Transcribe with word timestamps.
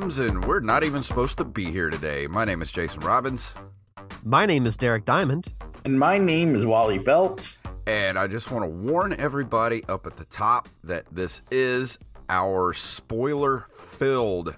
programs, 0.00 0.18
and 0.18 0.44
we're 0.46 0.60
not 0.60 0.82
even 0.82 1.02
supposed 1.02 1.36
to 1.36 1.44
be 1.44 1.66
here 1.66 1.90
today. 1.90 2.26
My 2.26 2.44
name 2.44 2.62
is 2.62 2.72
Jason 2.72 3.00
Robbins. 3.00 3.52
My 4.24 4.46
name 4.46 4.66
is 4.66 4.76
Derek 4.76 5.04
Diamond. 5.04 5.52
And 5.84 5.98
my 5.98 6.16
name 6.16 6.54
is 6.54 6.64
Wally 6.64 6.98
Phelps. 6.98 7.60
And 7.86 8.18
I 8.18 8.26
just 8.26 8.50
want 8.50 8.64
to 8.64 8.70
warn 8.70 9.12
everybody 9.14 9.84
up 9.88 10.06
at 10.06 10.16
the 10.16 10.24
top 10.26 10.68
that 10.84 11.04
this 11.12 11.42
is 11.50 11.98
our 12.30 12.72
spoiler 12.72 13.66
filled 13.74 14.56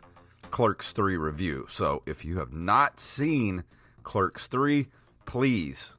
Clerks 0.50 0.92
3 0.92 1.16
review. 1.16 1.66
So 1.68 2.02
if 2.06 2.24
you 2.24 2.38
have 2.38 2.52
not 2.52 3.00
seen 3.00 3.64
Clerks 4.04 4.46
3, 4.46 4.86
please 5.26 5.92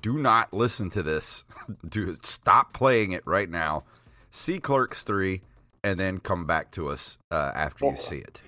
do 0.00 0.18
not 0.18 0.54
listen 0.54 0.88
to 0.90 1.02
this. 1.02 1.44
do 1.88 2.16
stop 2.22 2.72
playing 2.72 3.12
it 3.12 3.26
right 3.26 3.50
now. 3.50 3.84
See 4.30 4.58
Clerks 4.58 5.02
3 5.02 5.42
and 5.84 6.00
then 6.00 6.18
come 6.18 6.46
back 6.46 6.70
to 6.72 6.88
us 6.88 7.18
uh, 7.30 7.52
after 7.54 7.86
you 7.86 7.96
see 7.96 8.18
it. 8.18 8.40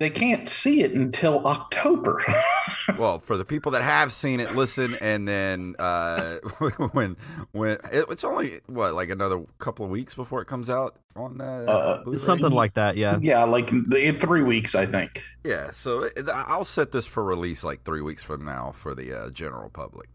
They 0.00 0.08
can't 0.08 0.48
see 0.48 0.80
it 0.82 0.94
until 0.94 1.46
October. 1.46 2.24
well, 2.98 3.18
for 3.18 3.36
the 3.36 3.44
people 3.44 3.72
that 3.72 3.82
have 3.82 4.12
seen 4.12 4.40
it, 4.40 4.56
listen, 4.56 4.96
and 4.98 5.28
then 5.28 5.76
uh, 5.78 6.36
when 6.92 7.18
when 7.52 7.72
it, 7.92 8.06
it's 8.08 8.24
only 8.24 8.60
what 8.66 8.94
like 8.94 9.10
another 9.10 9.44
couple 9.58 9.84
of 9.84 9.90
weeks 9.90 10.14
before 10.14 10.40
it 10.40 10.46
comes 10.46 10.70
out 10.70 10.96
on 11.16 11.42
uh, 11.42 12.02
uh 12.06 12.16
something 12.16 12.50
like 12.50 12.72
that. 12.74 12.96
Yeah, 12.96 13.18
yeah, 13.20 13.44
like 13.44 13.70
in 13.72 14.18
three 14.18 14.42
weeks, 14.42 14.74
I 14.74 14.86
think. 14.86 15.22
Yeah, 15.44 15.70
so 15.72 16.04
it, 16.04 16.30
I'll 16.30 16.64
set 16.64 16.92
this 16.92 17.04
for 17.04 17.22
release 17.22 17.62
like 17.62 17.84
three 17.84 18.00
weeks 18.00 18.22
from 18.22 18.42
now 18.42 18.74
for 18.80 18.94
the 18.94 19.12
uh, 19.12 19.30
general 19.30 19.68
public. 19.68 20.08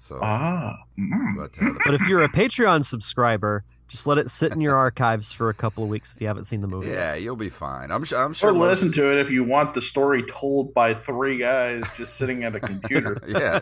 So 0.00 0.18
ah, 0.22 0.76
mm. 0.98 1.36
but, 1.36 1.62
uh, 1.62 1.74
but 1.84 1.94
if 1.94 2.08
you're 2.08 2.24
a 2.24 2.28
Patreon 2.28 2.84
subscriber 2.84 3.64
just 3.90 4.06
let 4.06 4.18
it 4.18 4.30
sit 4.30 4.52
in 4.52 4.60
your 4.60 4.76
archives 4.76 5.32
for 5.32 5.48
a 5.50 5.54
couple 5.54 5.82
of 5.82 5.90
weeks 5.90 6.12
if 6.14 6.20
you 6.20 6.28
haven't 6.28 6.44
seen 6.44 6.60
the 6.60 6.68
movie. 6.68 6.90
Yeah, 6.90 7.16
you'll 7.16 7.34
be 7.34 7.48
fine. 7.50 7.90
I'm 7.90 8.04
sure. 8.04 8.20
I'm 8.20 8.32
sure. 8.32 8.50
Or 8.50 8.52
listen 8.52 8.92
to 8.92 9.12
it 9.12 9.18
if 9.18 9.32
you 9.32 9.42
want 9.42 9.74
the 9.74 9.82
story 9.82 10.22
told 10.22 10.72
by 10.72 10.94
three 10.94 11.36
guys 11.36 11.82
just 11.96 12.16
sitting 12.16 12.44
at 12.44 12.54
a 12.54 12.60
computer. 12.60 13.20
yeah. 13.26 13.60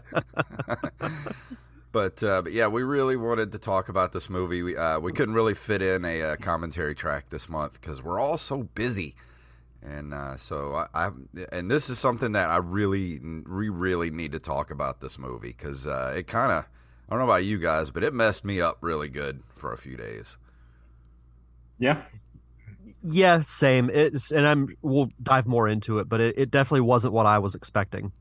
but 1.92 2.22
uh, 2.22 2.42
but 2.42 2.52
yeah, 2.52 2.66
we 2.66 2.82
really 2.82 3.16
wanted 3.16 3.52
to 3.52 3.58
talk 3.58 3.88
about 3.88 4.12
this 4.12 4.28
movie. 4.28 4.62
We 4.62 4.76
uh, 4.76 5.00
we 5.00 5.12
couldn't 5.12 5.34
really 5.34 5.54
fit 5.54 5.80
in 5.80 6.04
a, 6.04 6.20
a 6.20 6.32
uh, 6.32 6.36
commentary 6.36 6.94
track 6.94 7.30
this 7.30 7.48
month 7.48 7.80
because 7.80 8.02
we're 8.02 8.20
all 8.20 8.36
so 8.36 8.64
busy, 8.74 9.14
and 9.82 10.12
uh, 10.12 10.36
so 10.36 10.86
I, 10.92 11.06
I, 11.06 11.10
and 11.52 11.70
this 11.70 11.88
is 11.88 11.98
something 11.98 12.32
that 12.32 12.48
I 12.48 12.56
really 12.56 13.20
we 13.20 13.68
really 13.68 14.10
need 14.10 14.32
to 14.32 14.38
talk 14.38 14.70
about 14.70 15.00
this 15.00 15.18
movie 15.18 15.54
because 15.56 15.86
uh, 15.86 16.14
it 16.16 16.26
kind 16.26 16.52
of 16.52 16.64
I 17.08 17.14
don't 17.14 17.20
know 17.20 17.30
about 17.30 17.44
you 17.44 17.58
guys, 17.58 17.90
but 17.90 18.02
it 18.02 18.12
messed 18.12 18.44
me 18.44 18.60
up 18.60 18.78
really 18.80 19.08
good 19.08 19.42
for 19.56 19.72
a 19.72 19.78
few 19.78 19.96
days. 19.96 20.36
Yeah. 21.78 22.02
Yeah, 23.02 23.42
same. 23.42 23.90
It's 23.90 24.32
and 24.32 24.46
I'm 24.46 24.76
we'll 24.82 25.10
dive 25.22 25.46
more 25.46 25.68
into 25.68 26.00
it, 26.00 26.08
but 26.08 26.20
it, 26.20 26.34
it 26.36 26.50
definitely 26.50 26.80
wasn't 26.80 27.14
what 27.14 27.26
I 27.26 27.38
was 27.38 27.54
expecting. 27.54 28.12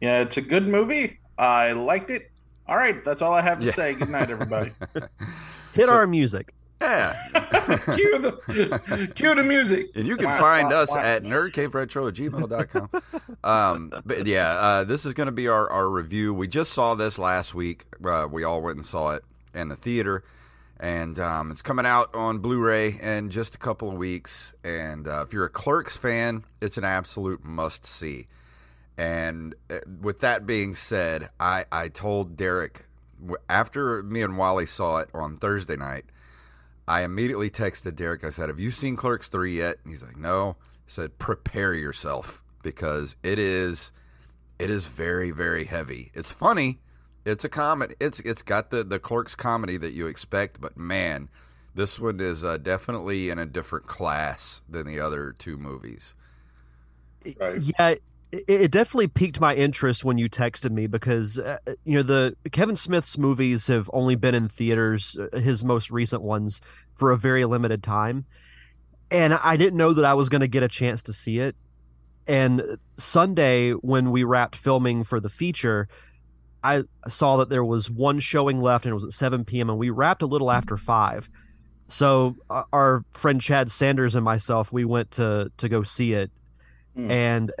Yeah, 0.00 0.20
it's 0.20 0.36
a 0.36 0.42
good 0.42 0.68
movie. 0.68 1.18
I 1.38 1.72
liked 1.72 2.10
it. 2.10 2.30
All 2.68 2.76
right, 2.76 3.04
that's 3.04 3.22
all 3.22 3.32
I 3.32 3.42
have 3.42 3.60
to 3.60 3.66
yeah. 3.66 3.72
say. 3.72 3.94
Good 3.94 4.10
night, 4.10 4.30
everybody. 4.30 4.72
Hit 5.74 5.86
so, 5.86 5.92
our 5.92 6.06
music. 6.06 6.52
Yeah. 6.80 7.14
cue 7.94 8.18
the 8.18 9.12
cue 9.14 9.34
the 9.34 9.42
music. 9.42 9.90
And 9.94 10.06
you 10.06 10.16
can 10.16 10.38
find 10.38 10.72
us 10.72 10.94
at 10.94 11.22
nerdcaveretro 11.22 12.08
at 12.08 12.14
gmail.com. 12.14 13.02
Um, 13.42 13.92
but 14.04 14.26
yeah, 14.26 14.50
uh, 14.50 14.84
this 14.84 15.06
is 15.06 15.14
going 15.14 15.26
to 15.26 15.32
be 15.32 15.48
our, 15.48 15.70
our 15.70 15.88
review. 15.88 16.34
We 16.34 16.48
just 16.48 16.72
saw 16.72 16.94
this 16.94 17.18
last 17.18 17.54
week. 17.54 17.84
Uh, 18.04 18.28
we 18.30 18.44
all 18.44 18.60
went 18.60 18.76
and 18.76 18.86
saw 18.86 19.10
it 19.12 19.24
in 19.54 19.68
the 19.68 19.76
theater. 19.76 20.24
And 20.78 21.18
um, 21.18 21.50
it's 21.50 21.62
coming 21.62 21.86
out 21.86 22.14
on 22.14 22.38
Blu 22.38 22.58
ray 22.60 22.98
in 23.00 23.30
just 23.30 23.54
a 23.54 23.58
couple 23.58 23.88
of 23.88 23.96
weeks. 23.96 24.52
And 24.62 25.08
uh, 25.08 25.22
if 25.26 25.32
you're 25.32 25.46
a 25.46 25.50
Clerks 25.50 25.96
fan, 25.96 26.44
it's 26.60 26.76
an 26.76 26.84
absolute 26.84 27.42
must 27.42 27.86
see. 27.86 28.26
And 28.98 29.54
uh, 29.70 29.78
with 30.02 30.20
that 30.20 30.46
being 30.46 30.74
said, 30.74 31.30
I, 31.40 31.64
I 31.72 31.88
told 31.88 32.36
Derek 32.36 32.84
after 33.48 34.02
me 34.02 34.20
and 34.20 34.36
Wally 34.36 34.66
saw 34.66 34.98
it 34.98 35.08
on 35.14 35.38
Thursday 35.38 35.76
night 35.76 36.04
I 36.88 37.02
immediately 37.02 37.50
texted 37.50 37.96
Derek. 37.96 38.24
I 38.24 38.30
said, 38.30 38.48
"Have 38.48 38.60
you 38.60 38.70
seen 38.70 38.96
Clerks 38.96 39.28
three 39.28 39.56
yet?" 39.56 39.78
And 39.82 39.90
he's 39.90 40.02
like, 40.02 40.16
"No." 40.16 40.56
I 40.60 40.64
said, 40.88 41.18
"Prepare 41.18 41.74
yourself 41.74 42.42
because 42.62 43.16
it 43.22 43.38
is, 43.38 43.92
it 44.58 44.70
is 44.70 44.86
very 44.86 45.30
very 45.30 45.64
heavy. 45.64 46.12
It's 46.14 46.32
funny. 46.32 46.80
It's 47.24 47.44
a 47.44 47.48
comedy. 47.48 47.96
It's 47.98 48.20
it's 48.20 48.42
got 48.42 48.70
the 48.70 48.84
the 48.84 48.98
Clerks 48.98 49.34
comedy 49.34 49.76
that 49.78 49.92
you 49.92 50.06
expect, 50.06 50.60
but 50.60 50.76
man, 50.76 51.28
this 51.74 51.98
one 51.98 52.20
is 52.20 52.44
uh, 52.44 52.56
definitely 52.58 53.30
in 53.30 53.38
a 53.38 53.46
different 53.46 53.86
class 53.86 54.62
than 54.68 54.86
the 54.86 55.00
other 55.00 55.32
two 55.32 55.56
movies." 55.56 56.14
Right. 57.40 57.60
Yeah, 57.60 57.94
it 58.46 58.70
definitely 58.70 59.08
piqued 59.08 59.40
my 59.40 59.54
interest 59.54 60.04
when 60.04 60.18
you 60.18 60.28
texted 60.28 60.70
me 60.70 60.86
because 60.86 61.38
uh, 61.38 61.58
you 61.84 61.94
know 61.94 62.02
the 62.02 62.36
Kevin 62.52 62.76
Smith's 62.76 63.18
movies 63.18 63.66
have 63.66 63.90
only 63.92 64.14
been 64.14 64.34
in 64.34 64.48
theaters 64.48 65.16
uh, 65.18 65.38
his 65.38 65.64
most 65.64 65.90
recent 65.90 66.22
ones 66.22 66.60
for 66.94 67.10
a 67.10 67.16
very 67.16 67.44
limited 67.44 67.82
time 67.82 68.24
and 69.10 69.34
I 69.34 69.56
didn't 69.56 69.76
know 69.76 69.92
that 69.92 70.04
I 70.04 70.14
was 70.14 70.28
going 70.28 70.40
to 70.40 70.48
get 70.48 70.62
a 70.62 70.68
chance 70.68 71.02
to 71.04 71.12
see 71.12 71.38
it 71.38 71.56
and 72.26 72.78
Sunday 72.96 73.72
when 73.72 74.10
we 74.10 74.24
wrapped 74.24 74.56
filming 74.56 75.04
for 75.04 75.20
the 75.20 75.28
feature 75.28 75.88
I 76.64 76.82
saw 77.06 77.36
that 77.36 77.48
there 77.48 77.64
was 77.64 77.90
one 77.90 78.18
showing 78.18 78.60
left 78.60 78.86
and 78.86 78.90
it 78.90 78.94
was 78.94 79.04
at 79.04 79.12
7 79.12 79.44
p.m. 79.44 79.70
and 79.70 79.78
we 79.78 79.90
wrapped 79.90 80.22
a 80.22 80.26
little 80.26 80.50
after 80.50 80.76
5 80.76 81.28
so 81.86 82.36
uh, 82.50 82.64
our 82.72 83.04
friend 83.12 83.40
Chad 83.40 83.70
Sanders 83.70 84.14
and 84.14 84.24
myself 84.24 84.72
we 84.72 84.84
went 84.84 85.12
to 85.12 85.50
to 85.56 85.68
go 85.68 85.82
see 85.82 86.12
it 86.12 86.30
mm. 86.96 87.10
and 87.10 87.52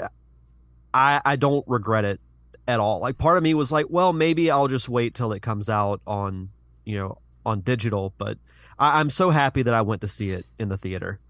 I 0.96 1.20
I 1.24 1.36
don't 1.36 1.64
regret 1.68 2.06
it 2.06 2.20
at 2.66 2.80
all. 2.80 3.00
Like 3.00 3.18
part 3.18 3.36
of 3.36 3.42
me 3.42 3.52
was 3.52 3.70
like, 3.70 3.86
well, 3.90 4.14
maybe 4.14 4.50
I'll 4.50 4.68
just 4.68 4.88
wait 4.88 5.14
till 5.14 5.32
it 5.32 5.42
comes 5.42 5.68
out 5.68 6.00
on 6.06 6.48
you 6.84 6.96
know 6.96 7.18
on 7.44 7.60
digital, 7.60 8.14
but 8.16 8.38
I, 8.78 8.98
I'm 8.98 9.10
so 9.10 9.30
happy 9.30 9.62
that 9.62 9.74
I 9.74 9.82
went 9.82 10.00
to 10.00 10.08
see 10.08 10.30
it 10.30 10.46
in 10.58 10.70
the 10.70 10.78
theater. 10.78 11.20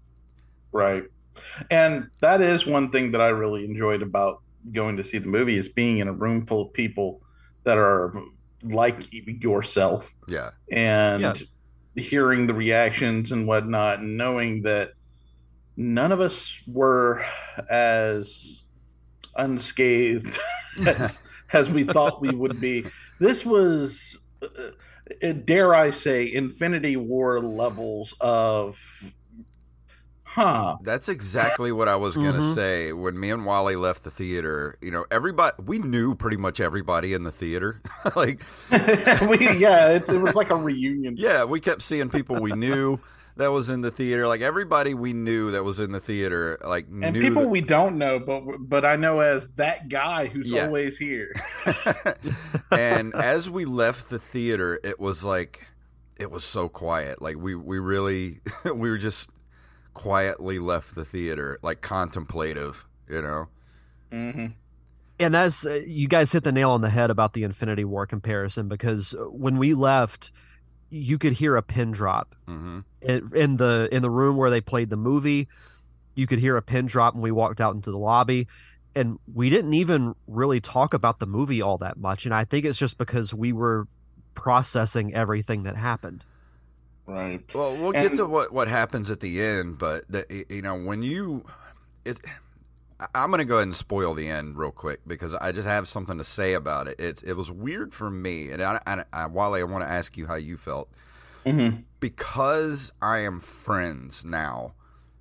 Right, 0.71 1.03
and 1.69 2.09
that 2.21 2.41
is 2.41 2.65
one 2.65 2.91
thing 2.91 3.11
that 3.11 3.19
I 3.19 3.27
really 3.29 3.65
enjoyed 3.65 4.01
about 4.01 4.41
going 4.71 4.97
to 4.97 5.03
see 5.03 5.17
the 5.17 5.27
movie 5.27 5.57
is 5.57 5.67
being 5.67 5.99
in 5.99 6.07
a 6.07 6.13
room 6.13 6.45
full 6.45 6.61
of 6.61 6.73
people 6.73 7.21
that 7.65 7.77
are 7.77 8.13
like 8.63 9.05
yourself. 9.11 10.15
Yeah, 10.29 10.51
and 10.71 11.21
yeah. 11.21 11.33
hearing 12.01 12.47
the 12.47 12.53
reactions 12.53 13.33
and 13.33 13.45
whatnot, 13.45 13.99
and 13.99 14.17
knowing 14.17 14.61
that 14.61 14.93
none 15.75 16.13
of 16.13 16.21
us 16.21 16.57
were 16.67 17.25
as 17.69 18.63
unscathed 19.37 20.37
as, 20.85 21.19
as 21.53 21.69
we 21.69 21.83
thought 21.83 22.21
we 22.21 22.29
would 22.29 22.59
be. 22.59 22.85
This 23.19 23.45
was, 23.45 24.19
uh, 24.41 25.31
dare 25.45 25.73
I 25.73 25.91
say, 25.91 26.31
Infinity 26.31 26.97
War 26.97 27.39
levels 27.39 28.13
of. 28.19 28.79
Huh. 30.23 30.77
That's 30.83 31.09
exactly 31.09 31.71
what 31.71 31.87
I 31.87 31.95
was 31.95 32.15
going 32.15 32.33
to 32.33 32.39
mm-hmm. 32.39 32.53
say 32.53 32.93
when 32.93 33.19
me 33.19 33.31
and 33.31 33.43
Wally 33.43 33.75
left 33.75 34.03
the 34.03 34.11
theater. 34.11 34.77
You 34.81 34.91
know, 34.91 35.05
everybody, 35.09 35.55
we 35.65 35.79
knew 35.79 36.13
pretty 36.13 36.37
much 36.37 36.59
everybody 36.59 37.13
in 37.13 37.23
the 37.23 37.31
theater. 37.31 37.81
like, 38.15 38.43
we, 38.69 39.57
yeah, 39.57 39.93
it, 39.93 40.07
it 40.07 40.21
was 40.21 40.35
like 40.35 40.51
a 40.51 40.55
reunion. 40.55 41.15
Yeah, 41.17 41.43
we 41.45 41.59
kept 41.59 41.81
seeing 41.81 42.09
people 42.09 42.39
we 42.39 42.51
knew 42.51 42.99
that 43.37 43.51
was 43.51 43.69
in 43.69 43.81
the 43.81 43.91
theater. 43.91 44.27
Like 44.27 44.41
everybody 44.41 44.93
we 44.93 45.13
knew 45.13 45.51
that 45.51 45.63
was 45.63 45.79
in 45.79 45.91
the 45.91 45.99
theater, 45.99 46.57
like 46.63 46.87
and 47.01 47.15
people 47.15 47.43
that... 47.43 47.49
we 47.49 47.61
don't 47.61 47.97
know, 47.97 48.19
but 48.19 48.43
but 48.59 48.85
I 48.85 48.95
know 48.95 49.19
as 49.19 49.47
that 49.55 49.89
guy 49.89 50.27
who's 50.27 50.49
yeah. 50.49 50.65
always 50.65 50.97
here. 50.97 51.33
and 52.71 53.13
as 53.15 53.49
we 53.49 53.65
left 53.65 54.09
the 54.09 54.19
theater, 54.19 54.79
it 54.83 54.99
was 54.99 55.23
like 55.23 55.61
it 56.17 56.31
was 56.31 56.43
so 56.43 56.67
quiet. 56.67 57.21
Like 57.21 57.37
we 57.37 57.55
we 57.55 57.79
really 57.79 58.41
we 58.65 58.89
were 58.89 58.97
just 58.97 59.29
quietly 59.93 60.59
left 60.59 60.95
the 60.95 61.05
theater, 61.05 61.59
like 61.61 61.81
contemplative, 61.81 62.85
you 63.09 63.21
know. 63.21 63.47
Mm-hmm. 64.11 64.47
And 65.19 65.33
that's 65.33 65.65
uh, 65.65 65.81
you 65.85 66.07
guys 66.07 66.31
hit 66.31 66.43
the 66.43 66.51
nail 66.51 66.71
on 66.71 66.81
the 66.81 66.89
head 66.89 67.09
about 67.09 67.33
the 67.33 67.43
Infinity 67.43 67.85
War 67.85 68.05
comparison 68.05 68.67
because 68.67 69.15
when 69.31 69.57
we 69.57 69.73
left 69.73 70.31
you 70.89 71.17
could 71.17 71.33
hear 71.33 71.55
a 71.55 71.61
pin 71.61 71.91
drop 71.91 72.35
mm-hmm. 72.47 72.79
in, 73.01 73.31
in, 73.35 73.57
the 73.57 73.89
in 73.91 74.01
the 74.01 74.09
room 74.09 74.37
where 74.37 74.49
they 74.49 74.61
played 74.61 74.89
the 74.89 74.97
movie. 74.97 75.47
You 76.15 76.27
could 76.27 76.39
hear 76.39 76.57
a 76.57 76.61
pin 76.61 76.85
drop 76.85 77.13
when 77.13 77.21
we 77.21 77.31
walked 77.31 77.61
out 77.61 77.75
into 77.75 77.91
the 77.91 77.97
lobby, 77.97 78.47
and 78.95 79.19
we 79.33 79.49
didn't 79.49 79.73
even 79.73 80.15
really 80.27 80.59
talk 80.59 80.93
about 80.93 81.19
the 81.19 81.27
movie 81.27 81.61
all 81.61 81.77
that 81.79 81.97
much. 81.97 82.25
And 82.25 82.33
I 82.33 82.45
think 82.45 82.65
it's 82.65 82.77
just 82.77 82.97
because 82.97 83.33
we 83.33 83.53
were 83.53 83.87
processing 84.33 85.13
everything 85.13 85.63
that 85.63 85.75
happened. 85.75 86.23
Right. 87.05 87.41
Well, 87.53 87.75
we'll 87.77 87.95
and, 87.95 88.09
get 88.09 88.17
to 88.17 88.25
what 88.25 88.51
what 88.51 88.67
happens 88.67 89.11
at 89.11 89.19
the 89.19 89.41
end, 89.41 89.77
but 89.77 90.03
the, 90.09 90.45
you 90.49 90.61
know 90.61 90.75
when 90.75 91.03
you 91.03 91.45
it 92.03 92.19
I'm 93.13 93.29
going 93.29 93.39
to 93.39 93.45
go 93.45 93.55
ahead 93.55 93.67
and 93.67 93.75
spoil 93.75 94.13
the 94.13 94.27
end 94.27 94.57
real 94.57 94.71
quick 94.71 95.01
because 95.05 95.35
I 95.35 95.51
just 95.51 95.67
have 95.67 95.87
something 95.87 96.17
to 96.17 96.23
say 96.23 96.53
about 96.53 96.87
it. 96.87 96.99
It 96.99 97.23
it 97.23 97.33
was 97.33 97.51
weird 97.51 97.93
for 97.93 98.09
me, 98.09 98.49
and 98.49 98.61
I, 98.61 98.79
I, 98.87 99.03
I 99.13 99.25
Wally, 99.27 99.61
I 99.61 99.65
want 99.65 99.83
to 99.83 99.89
ask 99.89 100.17
you 100.17 100.25
how 100.25 100.35
you 100.35 100.57
felt 100.57 100.89
mm-hmm. 101.45 101.81
because 101.99 102.91
I 103.01 103.19
am 103.19 103.39
friends 103.39 104.25
now 104.25 104.73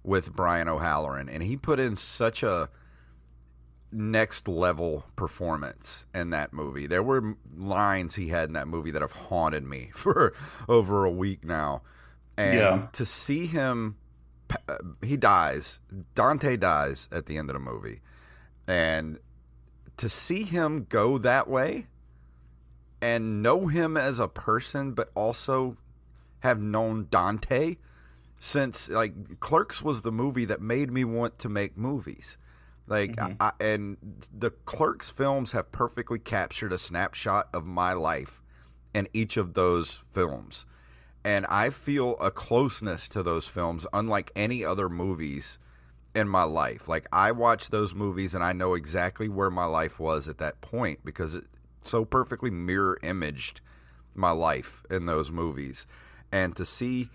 with 0.03 0.33
Brian 0.35 0.69
O'Halloran, 0.69 1.29
and 1.29 1.43
he 1.43 1.57
put 1.57 1.79
in 1.79 1.97
such 1.97 2.43
a 2.43 2.71
next 3.93 4.49
level 4.49 5.05
performance 5.17 6.07
in 6.15 6.31
that 6.31 6.53
movie. 6.53 6.87
There 6.87 7.03
were 7.03 7.37
lines 7.57 8.15
he 8.15 8.29
had 8.29 8.49
in 8.49 8.53
that 8.55 8.69
movie 8.69 8.91
that 8.93 9.03
have 9.03 9.13
haunted 9.13 9.65
me 9.65 9.91
for 9.95 10.35
over 10.69 11.05
a 11.05 11.11
week 11.11 11.45
now. 11.45 11.83
And 12.39 12.55
yeah. 12.55 12.87
to 12.93 13.07
see 13.07 13.47
him, 13.47 13.97
he 15.03 15.17
dies. 15.17 15.81
Dante 16.15 16.57
dies 16.57 17.09
at 17.13 17.27
the 17.27 17.37
end 17.39 17.51
of 17.51 17.55
the 17.55 17.61
movie. 17.61 18.01
And 18.67 19.19
to 19.97 20.09
see 20.09 20.43
him 20.43 20.87
go 20.89 21.19
that 21.19 21.49
way 21.49 21.87
and 23.01 23.43
know 23.43 23.67
him 23.67 23.97
as 23.97 24.19
a 24.19 24.29
person, 24.29 24.93
but 24.93 25.11
also 25.15 25.77
have 26.41 26.61
known 26.61 27.09
Dante 27.11 27.77
since 28.39 28.89
like 28.89 29.41
Clerks 29.41 29.83
was 29.83 30.03
the 30.03 30.13
movie 30.13 30.45
that 30.45 30.61
made 30.61 30.91
me 30.91 31.05
want 31.05 31.39
to 31.41 31.49
make 31.49 31.77
movies. 31.77 32.37
Like 32.87 33.17
mm-hmm. 33.17 33.35
I, 33.41 33.53
and 33.61 33.97
the 34.37 34.51
Clerks 34.51 35.11
films 35.11 35.53
have 35.53 35.73
perfectly 35.73 36.19
captured 36.19 36.73
a 36.73 36.79
snapshot 36.79 37.49
of 37.53 37.65
my 37.65 37.95
life 37.95 38.43
in 38.95 39.09
each 39.13 39.37
of 39.37 39.55
those 39.55 40.03
films. 40.13 40.67
And 41.27 41.45
I 41.47 41.71
feel 41.71 42.17
a 42.21 42.31
closeness 42.31 43.09
to 43.09 43.21
those 43.21 43.49
films 43.49 43.85
unlike 43.93 44.31
any 44.37 44.65
other 44.65 44.89
movies 44.89 45.59
in 46.15 46.29
my 46.29 46.45
life. 46.45 46.87
Like 46.87 47.09
I 47.13 47.33
watch 47.33 47.71
those 47.71 47.97
movies 47.97 48.37
and 48.37 48.45
I 48.45 48.53
know 48.53 48.75
exactly 48.75 49.29
where 49.29 49.51
my 49.51 49.65
life 49.65 49.99
was 49.99 50.29
at 50.29 50.39
that 50.39 50.61
point 50.61 51.01
because 51.05 51.35
it 51.35 51.43
so 51.83 52.05
perfectly 52.05 52.53
mirror 52.53 52.97
imaged 53.03 53.61
my 54.15 54.31
life 54.31 54.85
in 54.89 55.07
those 55.07 55.33
movies. 55.33 55.89
And 56.31 56.55
to 56.55 56.65
see 56.65 57.11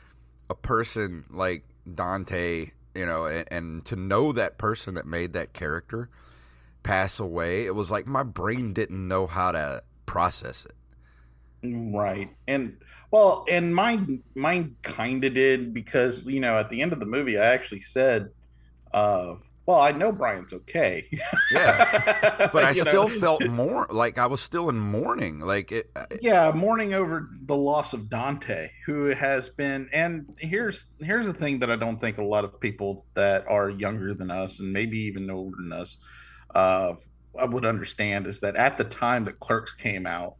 a 0.50 0.56
person 0.56 1.24
like 1.30 1.64
Dante, 1.96 2.72
you 2.94 3.06
know, 3.06 3.28
and, 3.28 3.48
and 3.50 3.86
to 3.86 3.96
know 3.96 4.34
that 4.34 4.58
person 4.58 4.96
that 4.96 5.06
made 5.06 5.32
that 5.32 5.54
character 5.54 6.10
pass 6.84 7.18
away, 7.22 7.66
it 7.66 7.76
was 7.76 7.90
like 7.90 8.08
my 8.08 8.24
brain 8.24 8.74
didn't 8.74 9.08
know 9.08 9.26
how 9.26 9.54
to 9.54 9.84
process 10.06 10.66
it. 10.66 10.76
Right. 11.64 12.30
And 12.48 12.78
well, 13.12 13.46
and 13.50 13.74
mine 13.74 14.24
mine 14.36 14.76
kind 14.82 15.24
of 15.24 15.34
did 15.34 15.74
because, 15.74 16.26
you 16.26 16.40
know, 16.40 16.58
at 16.58 16.70
the 16.70 16.82
end 16.82 16.94
of 16.94 17.00
the 17.00 17.06
movie 17.06 17.38
I 17.38 17.46
actually 17.46 17.82
said 17.82 18.30
uh 18.94 19.36
well, 19.68 19.80
I 19.80 19.92
know 19.92 20.12
Brian's 20.12 20.54
okay. 20.54 21.08
yeah, 21.52 22.50
but 22.54 22.64
I 22.64 22.74
still 22.74 23.08
know? 23.08 23.20
felt 23.20 23.48
more 23.48 23.88
like 23.92 24.18
I 24.18 24.26
was 24.26 24.42
still 24.42 24.70
in 24.70 24.80
mourning. 24.80 25.40
Like 25.40 25.72
it. 25.72 25.92
Uh, 25.96 26.08
yeah, 26.20 26.52
mourning 26.54 26.94
over 26.94 27.30
the 27.46 27.56
loss 27.56 27.94
of 27.94 28.10
Dante, 28.10 28.70
who 28.86 29.06
has 29.06 29.50
been. 29.50 29.88
And 29.94 30.26
here's 30.40 30.86
here's 31.00 31.28
the 31.28 31.34
thing 31.34 31.60
that 31.60 31.70
I 31.70 31.76
don't 31.76 31.98
think 31.98 32.18
a 32.18 32.24
lot 32.24 32.44
of 32.44 32.60
people 32.60 33.06
that 33.14 33.48
are 33.48 33.70
younger 33.70 34.14
than 34.14 34.32
us 34.32 34.60
and 34.60 34.74
maybe 34.74 34.98
even 35.00 35.30
older 35.30 35.58
than 35.62 35.72
us, 35.72 35.98
uh, 36.56 36.96
I 37.40 37.46
would 37.46 37.66
understand 37.66 38.26
is 38.26 38.40
that 38.40 38.56
at 38.56 38.78
the 38.78 38.84
time 38.84 39.26
that 39.26 39.40
Clerks 39.40 39.76
came 39.76 40.08
out, 40.08 40.36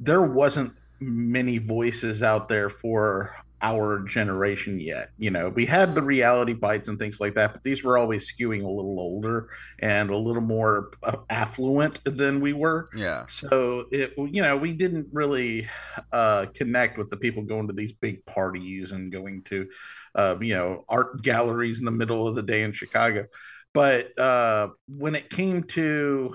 there 0.00 0.22
wasn't 0.22 0.72
many 1.00 1.58
voices 1.58 2.22
out 2.22 2.48
there 2.48 2.70
for 2.70 3.34
our 3.62 4.00
generation 4.00 4.80
yet. 4.80 5.10
You 5.18 5.30
know, 5.30 5.50
we 5.50 5.66
had 5.66 5.94
the 5.94 6.02
reality 6.02 6.54
bites 6.54 6.88
and 6.88 6.98
things 6.98 7.20
like 7.20 7.34
that, 7.34 7.52
but 7.52 7.62
these 7.62 7.84
were 7.84 7.98
always 7.98 8.30
skewing 8.30 8.64
a 8.64 8.68
little 8.68 8.98
older 8.98 9.50
and 9.80 10.10
a 10.10 10.16
little 10.16 10.42
more 10.42 10.92
uh, 11.02 11.16
affluent 11.28 12.00
than 12.04 12.40
we 12.40 12.54
were. 12.54 12.88
Yeah. 12.96 13.26
So 13.26 13.86
it, 13.90 14.14
you 14.16 14.40
know, 14.40 14.56
we 14.56 14.72
didn't 14.72 15.08
really 15.12 15.68
uh, 16.12 16.46
connect 16.54 16.96
with 16.96 17.10
the 17.10 17.18
people 17.18 17.42
going 17.42 17.68
to 17.68 17.74
these 17.74 17.92
big 17.92 18.24
parties 18.24 18.92
and 18.92 19.12
going 19.12 19.42
to, 19.44 19.68
uh, 20.14 20.36
you 20.40 20.54
know, 20.54 20.84
art 20.88 21.20
galleries 21.22 21.78
in 21.78 21.84
the 21.84 21.90
middle 21.90 22.26
of 22.26 22.34
the 22.34 22.42
day 22.42 22.62
in 22.62 22.72
Chicago. 22.72 23.26
But 23.74 24.18
uh, 24.18 24.68
when 24.88 25.14
it 25.14 25.28
came 25.28 25.64
to 25.64 26.34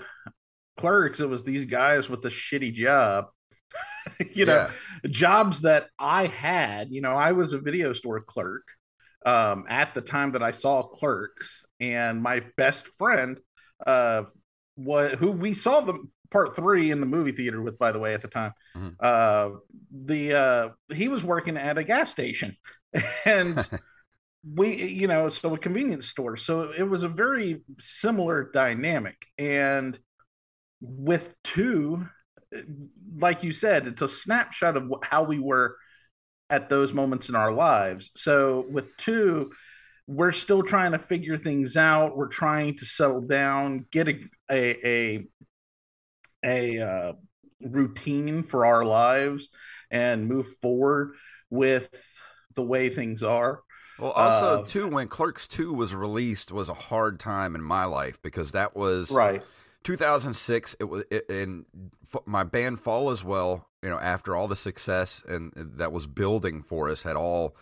clerks, 0.78 1.20
it 1.20 1.30
was 1.30 1.44
these 1.44 1.66
guys 1.66 2.08
with 2.08 2.24
a 2.26 2.30
shitty 2.30 2.74
job 2.74 3.26
you 4.34 4.46
know, 4.46 4.70
yeah. 5.04 5.10
jobs 5.10 5.62
that 5.62 5.88
I 6.00 6.28
had. 6.28 6.92
You 6.92 7.02
know, 7.02 7.14
I 7.14 7.32
was 7.32 7.54
a 7.54 7.60
video 7.60 7.94
store 7.94 8.22
clerk 8.22 8.68
um, 9.26 9.66
at 9.68 9.94
the 9.96 10.02
time 10.02 10.32
that 10.34 10.44
I 10.44 10.52
saw 10.52 10.84
Clerks, 10.84 11.64
and 11.80 12.22
my 12.22 12.44
best 12.58 12.88
friend, 12.98 13.40
uh, 13.86 14.24
was 14.78 15.14
who 15.14 15.32
we 15.32 15.54
saw 15.54 15.82
the 15.82 15.98
part 16.32 16.56
three 16.56 16.92
in 16.92 17.00
the 17.00 17.06
movie 17.06 17.32
theater 17.32 17.62
with, 17.62 17.80
by 17.80 17.92
the 17.92 18.00
way, 18.00 18.14
at 18.14 18.22
the 18.22 18.28
time. 18.28 18.54
Mm-hmm. 18.76 18.90
Uh, 19.00 19.50
the 19.92 20.34
uh, 20.34 20.70
he 20.94 21.08
was 21.08 21.24
working 21.24 21.58
at 21.58 21.78
a 21.78 21.84
gas 21.84 22.12
station, 22.12 22.56
and. 23.26 23.68
we 24.54 24.76
you 24.76 25.08
know 25.08 25.28
so 25.28 25.56
a 25.56 25.58
convenience 25.58 26.06
store 26.08 26.38
so 26.38 26.72
it 26.72 26.88
was 26.88 27.02
a 27.02 27.08
very 27.08 27.64
similar 27.80 28.52
dynamic 28.54 29.26
and 29.40 29.98
with 30.82 31.34
two 31.44 32.08
like 33.18 33.44
you 33.44 33.52
said, 33.52 33.88
it's 33.88 34.02
a 34.02 34.08
snapshot 34.08 34.78
of 34.78 34.92
how 35.04 35.24
we 35.24 35.40
were 35.40 35.78
at 36.50 36.70
those 36.70 36.94
moments 36.94 37.30
in 37.30 37.36
our 37.36 37.52
lives. 37.52 38.12
So 38.16 38.66
with 38.70 38.96
two, 38.98 39.52
we're 40.08 40.32
still 40.32 40.62
trying 40.62 40.92
to 40.92 41.00
figure 41.00 41.38
things 41.38 41.78
out. 41.78 42.16
We're 42.16 42.28
trying 42.28 42.78
to 42.78 42.86
settle 42.86 43.22
down, 43.22 43.86
get 43.92 44.08
a 44.08 44.20
a 44.52 44.86
a, 44.86 45.28
a 46.44 46.80
uh, 46.80 47.14
routine 47.62 48.44
for 48.44 48.66
our 48.66 48.86
lives, 48.86 49.50
and 49.90 50.28
move 50.28 50.48
forward 50.62 51.16
with 51.50 51.90
the 52.54 52.64
way 52.64 52.90
things 52.90 53.24
are. 53.24 53.62
Well, 53.98 54.12
also 54.12 54.62
uh, 54.62 54.66
too, 54.68 54.90
when 54.90 55.08
Clerks 55.08 55.48
Two 55.48 55.74
was 55.74 55.96
released, 55.96 56.52
was 56.52 56.70
a 56.70 56.74
hard 56.74 57.20
time 57.20 57.56
in 57.56 57.62
my 57.62 57.86
life 57.86 58.20
because 58.22 58.52
that 58.52 58.76
was 58.76 59.10
right 59.10 59.42
2006 59.86 60.76
it 60.80 60.84
was 60.84 61.04
it, 61.12 61.30
and 61.30 61.64
my 62.26 62.44
band 62.44 62.80
fall 62.80 63.12
as 63.12 63.24
well 63.24 63.68
you 63.84 63.90
know 63.90 64.00
after 64.00 64.36
all 64.36 64.48
the 64.48 64.56
success 64.56 65.22
and 65.28 65.54
that 65.56 65.92
was 65.92 66.08
building 66.08 66.64
for 66.64 66.90
us 66.90 67.04
had 67.04 67.16
all 67.16 67.56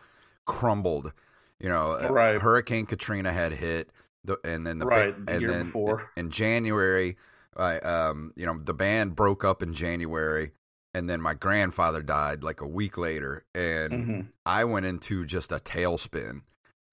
crumbled 0.45 1.11
you 1.59 1.67
know 1.67 1.91
uh, 1.91 2.07
right. 2.09 2.41
hurricane 2.41 2.85
katrina 2.85 3.31
had 3.31 3.51
hit 3.51 3.89
the, 4.23 4.37
and 4.45 4.65
then 4.65 4.79
the 4.79 4.85
right 4.85 5.25
the 5.25 5.33
and 5.33 5.49
then 5.49 5.65
before. 5.65 6.09
in 6.15 6.31
january 6.31 7.17
I, 7.57 7.77
um 7.79 8.31
you 8.37 8.45
know 8.45 8.57
the 8.57 8.73
band 8.73 9.15
broke 9.17 9.43
up 9.43 9.61
in 9.61 9.73
january 9.73 10.51
and 10.93 11.09
then 11.09 11.19
my 11.19 11.33
grandfather 11.33 12.01
died 12.01 12.41
like 12.41 12.61
a 12.61 12.67
week 12.67 12.97
later 12.97 13.43
and 13.53 13.91
mm-hmm. 13.91 14.21
i 14.45 14.63
went 14.63 14.85
into 14.85 15.25
just 15.25 15.51
a 15.51 15.59
tailspin 15.59 16.41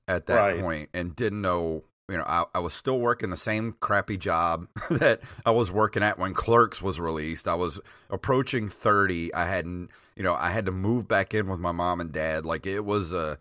at 0.09 0.27
that 0.27 0.35
right. 0.35 0.61
point 0.61 0.89
and 0.93 1.15
didn't 1.15 1.41
know 1.41 1.85
you 2.11 2.17
know, 2.17 2.25
I, 2.27 2.45
I, 2.55 2.59
was 2.59 2.75
still 2.75 2.99
working 2.99 3.31
the 3.31 3.37
same 3.37 3.73
crappy 3.79 4.17
job 4.17 4.67
that 4.91 5.21
I 5.47 5.53
was 5.53 5.71
working 5.71 6.03
at 6.03 6.19
when 6.19 6.35
Clerks 6.35 6.83
was 6.83 6.99
released. 6.99 7.47
I 7.47 7.55
was 7.55 7.81
approaching 8.11 8.69
30. 8.69 9.33
I 9.33 9.47
hadn't, 9.47 9.91
you 10.17 10.25
know, 10.25 10.35
I 10.35 10.51
had 10.51 10.67
to 10.67 10.73
move 10.73 11.07
back 11.07 11.35
in 11.35 11.49
with 11.49 11.61
my 11.61 11.73
mom 11.73 12.01
and 12.01 12.13
dad. 12.13 12.45
Like 12.45 12.67
it 12.67 12.85
was 12.85 13.13
a, 13.13 13.39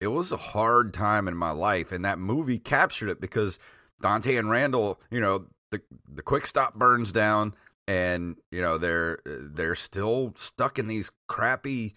it 0.00 0.08
was 0.08 0.32
a 0.32 0.36
hard 0.36 0.92
time 0.92 1.28
in 1.28 1.36
my 1.36 1.52
life. 1.52 1.92
And 1.92 2.04
that 2.04 2.18
movie 2.18 2.58
captured 2.58 3.08
it 3.08 3.20
because 3.20 3.60
Dante 4.00 4.34
and 4.34 4.50
Randall, 4.50 5.00
you 5.10 5.20
know, 5.20 5.46
the, 5.70 5.80
the 6.12 6.22
quick 6.22 6.46
stop 6.46 6.74
burns 6.74 7.12
down 7.12 7.54
and, 7.86 8.36
you 8.50 8.60
know, 8.60 8.78
they're, 8.78 9.20
they're 9.24 9.76
still 9.76 10.34
stuck 10.36 10.78
in 10.78 10.88
these 10.88 11.12
crappy, 11.28 11.94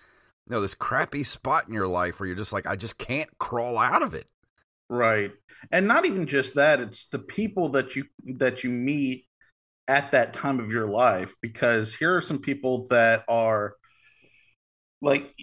you 0.47 0.55
know, 0.55 0.61
this 0.61 0.75
crappy 0.75 1.23
spot 1.23 1.67
in 1.67 1.73
your 1.73 1.87
life 1.87 2.19
where 2.19 2.27
you're 2.27 2.35
just 2.35 2.53
like, 2.53 2.67
I 2.67 2.75
just 2.75 2.99
can't 2.99 3.29
crawl 3.39 3.79
out 3.79 4.03
of 4.03 4.13
it. 4.13 4.27
Right. 4.91 5.31
And 5.71 5.87
not 5.87 6.05
even 6.05 6.27
just 6.27 6.55
that, 6.55 6.81
it's 6.81 7.05
the 7.05 7.19
people 7.19 7.69
that 7.69 7.95
you 7.95 8.03
that 8.35 8.65
you 8.65 8.69
meet 8.69 9.25
at 9.87 10.11
that 10.11 10.33
time 10.33 10.59
of 10.59 10.69
your 10.69 10.85
life 10.85 11.33
because 11.41 11.93
here 11.95 12.15
are 12.15 12.21
some 12.21 12.39
people 12.39 12.87
that 12.89 13.23
are 13.29 13.75
like 15.01 15.33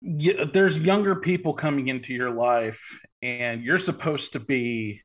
there's 0.00 0.78
younger 0.78 1.16
people 1.16 1.52
coming 1.52 1.88
into 1.88 2.14
your 2.14 2.30
life 2.30 2.80
and 3.22 3.62
you're 3.62 3.78
supposed 3.78 4.32
to 4.32 4.40
be 4.40 5.00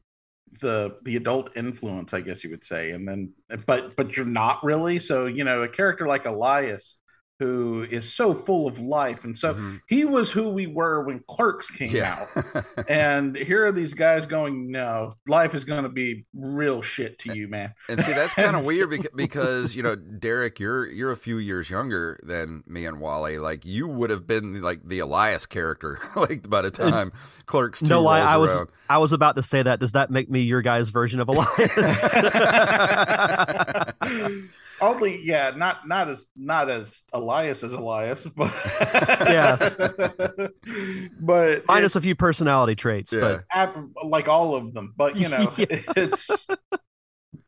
the 0.61 0.97
the 1.03 1.17
adult 1.17 1.55
influence 1.55 2.13
i 2.13 2.21
guess 2.21 2.43
you 2.43 2.49
would 2.49 2.63
say 2.63 2.91
and 2.91 3.07
then 3.07 3.31
but 3.67 3.95
but 3.97 4.15
you're 4.15 4.25
not 4.25 4.63
really 4.63 4.97
so 4.97 5.25
you 5.27 5.43
know 5.43 5.61
a 5.61 5.67
character 5.67 6.07
like 6.07 6.25
elias 6.25 6.97
who 7.39 7.83
is 7.83 8.11
so 8.11 8.33
full 8.33 8.67
of 8.67 8.79
life. 8.79 9.23
And 9.23 9.37
so 9.37 9.53
mm-hmm. 9.53 9.77
he 9.87 10.05
was 10.05 10.31
who 10.31 10.49
we 10.49 10.65
were 10.65 11.03
when 11.03 11.23
Clerks 11.27 11.69
came 11.69 11.95
yeah. 11.95 12.25
out. 12.35 12.65
and 12.89 13.35
here 13.35 13.65
are 13.65 13.71
these 13.71 13.93
guys 13.93 14.25
going, 14.25 14.71
no, 14.71 15.15
life 15.27 15.53
is 15.53 15.63
going 15.63 15.83
to 15.83 15.89
be 15.89 16.25
real 16.33 16.81
shit 16.81 17.19
to 17.19 17.35
you, 17.35 17.47
man. 17.47 17.73
And 17.89 18.01
see, 18.03 18.13
that's 18.13 18.33
kind 18.35 18.55
of 18.55 18.65
weird 18.65 18.89
because, 18.89 19.11
because, 19.15 19.75
you 19.75 19.83
know, 19.83 19.95
Derek, 19.95 20.59
you're, 20.59 20.87
you're 20.87 21.11
a 21.11 21.17
few 21.17 21.37
years 21.37 21.69
younger 21.69 22.19
than 22.23 22.63
me 22.65 22.87
and 22.87 22.99
Wally. 22.99 23.37
Like 23.37 23.65
you 23.65 23.87
would 23.87 24.09
have 24.09 24.25
been 24.25 24.61
like 24.61 24.87
the 24.87 24.99
Elias 24.99 25.45
character, 25.45 25.99
like 26.15 26.49
by 26.49 26.63
the 26.63 26.71
time 26.71 27.11
Clerks 27.45 27.83
no 27.83 28.01
lie. 28.01 28.21
I 28.21 28.37
was, 28.37 28.57
I 28.89 28.97
was 28.97 29.11
about 29.11 29.35
to 29.35 29.43
say 29.43 29.61
that. 29.61 29.79
Does 29.79 29.91
that 29.91 30.09
make 30.09 30.29
me 30.29 30.41
your 30.41 30.63
guy's 30.63 30.89
version 30.89 31.19
of 31.19 31.29
Elias? 31.29 32.15
Only, 34.79 35.19
yeah, 35.23 35.51
not 35.55 35.87
not 35.87 36.07
as 36.07 36.27
not 36.35 36.69
as 36.69 37.01
Elias 37.13 37.63
as 37.63 37.73
Elias, 37.73 38.25
but 38.35 38.53
yeah, 39.21 39.55
but 41.19 41.65
minus 41.67 41.95
it, 41.95 41.99
a 41.99 42.01
few 42.01 42.15
personality 42.15 42.75
traits, 42.75 43.11
yeah. 43.11 43.41
but 43.53 43.77
like 44.03 44.27
all 44.27 44.55
of 44.55 44.73
them. 44.73 44.93
But 44.95 45.15
you 45.15 45.29
know, 45.29 45.51
yeah. 45.57 45.65
it's 45.95 46.47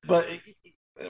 but 0.06 0.28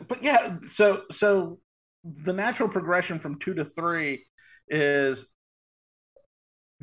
but 0.08 0.22
yeah. 0.22 0.58
So 0.68 1.04
so 1.12 1.60
the 2.04 2.34
natural 2.34 2.70
progression 2.70 3.20
from 3.20 3.40
two 3.40 3.54
to 3.54 3.66
three 3.66 4.26
is 4.68 5.28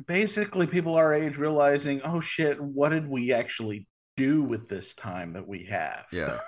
basically 0.05 0.67
people 0.67 0.95
our 0.95 1.13
age 1.13 1.37
realizing, 1.37 2.01
oh 2.03 2.21
shit, 2.21 2.59
what 2.59 2.89
did 2.89 3.07
we 3.07 3.33
actually 3.33 3.87
do 4.15 4.41
with 4.41 4.67
this 4.67 4.93
time 4.93 5.33
that 5.33 5.47
we 5.47 5.65
have? 5.65 6.05
Yeah. 6.11 6.39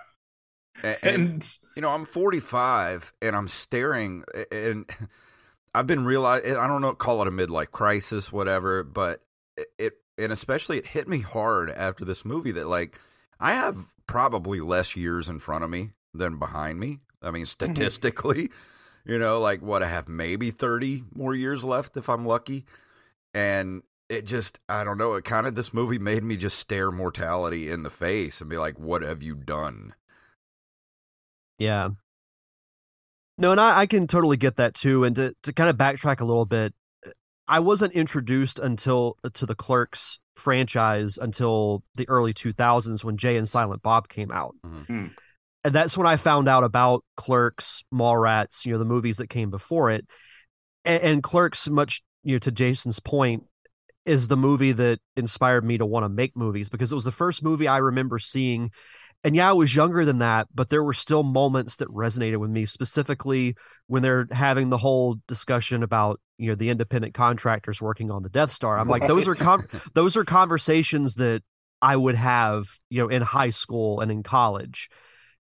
And, 0.84 0.98
and, 1.04 1.58
you 1.76 1.82
know, 1.82 1.90
I'm 1.90 2.06
45 2.06 3.14
and 3.22 3.36
I'm 3.36 3.50
staring 3.50 4.24
and 4.50 4.90
I've 5.76 5.88
been 5.88 6.06
realizing 6.06 6.56
I 6.56 6.68
don't 6.68 6.82
know 6.82 6.94
call 6.94 7.22
it 7.22 7.28
a 7.28 7.32
midlife 7.32 7.72
crisis 7.72 8.32
whatever, 8.32 8.84
but 8.84 9.22
it 9.78 9.98
and 10.18 10.32
especially 10.32 10.78
it 10.78 10.86
hit 10.86 11.08
me 11.08 11.20
hard 11.20 11.70
after 11.70 12.06
this 12.06 12.24
movie 12.24 12.52
that 12.52 12.68
like 12.68 13.00
I 13.40 13.54
have 13.54 13.78
probably 14.08 14.60
less 14.62 14.96
years 14.96 15.30
in 15.30 15.40
front 15.40 15.64
of 15.64 15.70
me 15.70 15.92
than 16.14 16.38
behind 16.38 16.80
me. 16.80 17.00
I 17.22 17.32
mean, 17.32 17.44
mm-hmm. 17.46 17.46
statistically, 17.46 18.50
you 19.06 19.18
know, 19.18 19.40
like 19.40 19.62
what 19.62 19.84
I 19.84 19.88
have 19.88 20.08
maybe 20.08 20.52
30 20.52 21.04
more 21.14 21.36
years 21.36 21.64
left 21.64 21.98
if 21.98 22.10
I'm 22.10 22.26
lucky. 22.26 22.66
And 23.34 23.84
it 24.10 24.26
just 24.26 24.60
I 24.68 24.84
don't 24.84 24.98
know, 24.98 25.14
it 25.14 25.24
kind 25.24 25.48
of 25.48 25.56
this 25.56 25.74
movie 25.74 26.00
made 26.00 26.24
me 26.24 26.36
just 26.36 26.58
stare 26.58 26.92
mortality 26.92 27.70
in 27.70 27.84
the 27.84 27.92
face 27.92 28.42
and 28.42 28.50
be 28.50 28.58
like, 28.58 28.80
"What 28.80 29.04
have 29.04 29.22
you 29.22 29.36
done?" 29.36 29.94
Yeah. 31.60 31.90
No, 33.38 33.52
and 33.52 33.62
I, 33.62 33.82
I 33.82 33.86
can 33.86 34.08
totally 34.08 34.38
get 34.38 34.58
that 34.58 34.74
too. 34.74 35.04
And 35.04 35.16
to, 35.16 35.34
to 35.44 35.54
kind 35.54 35.70
of 35.70 35.78
backtrack 35.78 36.20
a 36.20 36.26
little 36.26 36.46
bit, 36.46 36.74
I 37.48 37.60
wasn't 37.60 37.94
introduced 37.94 38.60
until 38.60 39.18
uh, 39.24 39.30
to 39.36 39.46
the 39.46 39.56
Clerks 39.56 40.20
franchise 40.36 41.18
until 41.18 41.84
the 41.96 42.08
early 42.10 42.34
2000s 42.34 43.04
when 43.04 43.18
Jay 43.18 43.38
and 43.38 43.48
Silent 43.48 43.82
Bob 43.82 44.10
came 44.10 44.32
out. 44.32 44.56
Mm-hmm. 44.66 45.08
And 45.64 45.76
that's 45.76 45.98
when 45.98 46.08
I 46.08 46.16
found 46.16 46.48
out 46.48 46.64
about 46.64 47.04
Clerks, 47.18 47.84
Mallrats, 47.94 48.66
you 48.66 48.72
know, 48.72 48.78
the 48.78 48.86
movies 48.86 49.18
that 49.18 49.28
came 49.28 49.50
before 49.50 49.90
it. 49.90 50.06
And, 50.86 51.04
and 51.04 51.24
Clerks, 51.24 51.68
much 51.68 52.02
you 52.24 52.36
know, 52.36 52.40
to 52.40 52.52
Jason's 52.52 53.00
point, 53.00 53.44
is 54.06 54.28
the 54.28 54.38
movie 54.38 54.72
that 54.72 55.00
inspired 55.16 55.64
me 55.64 55.78
to 55.78 55.86
want 55.86 56.04
to 56.04 56.10
make 56.10 56.36
movies 56.36 56.70
because 56.70 56.92
it 56.92 56.96
was 56.96 57.04
the 57.04 57.12
first 57.12 57.44
movie 57.44 57.68
I 57.68 57.78
remember 57.78 58.18
seeing 58.20 58.72
and 59.24 59.36
yeah, 59.36 59.50
I 59.50 59.54
was 59.54 59.76
younger 59.76 60.06
than 60.06 60.20
that, 60.20 60.48
but 60.54 60.70
there 60.70 60.84
were 60.84 60.94
still 60.94 61.24
moments 61.24 61.78
that 61.78 61.90
resonated 61.90 62.38
with 62.38 62.50
me, 62.50 62.66
specifically 62.66 63.56
when 63.88 64.02
they're 64.02 64.28
having 64.32 64.70
the 64.70 64.78
whole 64.78 65.18
discussion 65.28 65.84
about 65.84 66.22
you 66.38 66.50
know 66.50 66.56
the 66.56 66.70
independent 66.70 67.14
contractors 67.14 67.82
working 67.82 68.12
on 68.12 68.24
the 68.24 68.30
Death 68.30 68.52
Star. 68.52 68.80
I'm 68.80 68.88
like, 68.88 69.08
those 69.08 69.28
are 69.28 69.36
con- 69.36 69.68
those 69.94 70.16
are 70.16 70.24
conversations 70.24 71.16
that 71.16 71.44
I 71.82 71.98
would 71.98 72.16
have 72.16 72.68
you 72.90 73.02
know 73.02 73.10
in 73.10 73.22
high 73.22 73.50
school 73.50 74.00
and 74.00 74.10
in 74.10 74.24
college. 74.24 74.90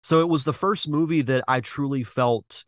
So 0.03 0.21
it 0.21 0.29
was 0.29 0.43
the 0.43 0.53
first 0.53 0.87
movie 0.87 1.21
that 1.23 1.43
I 1.47 1.59
truly 1.59 2.03
felt 2.03 2.63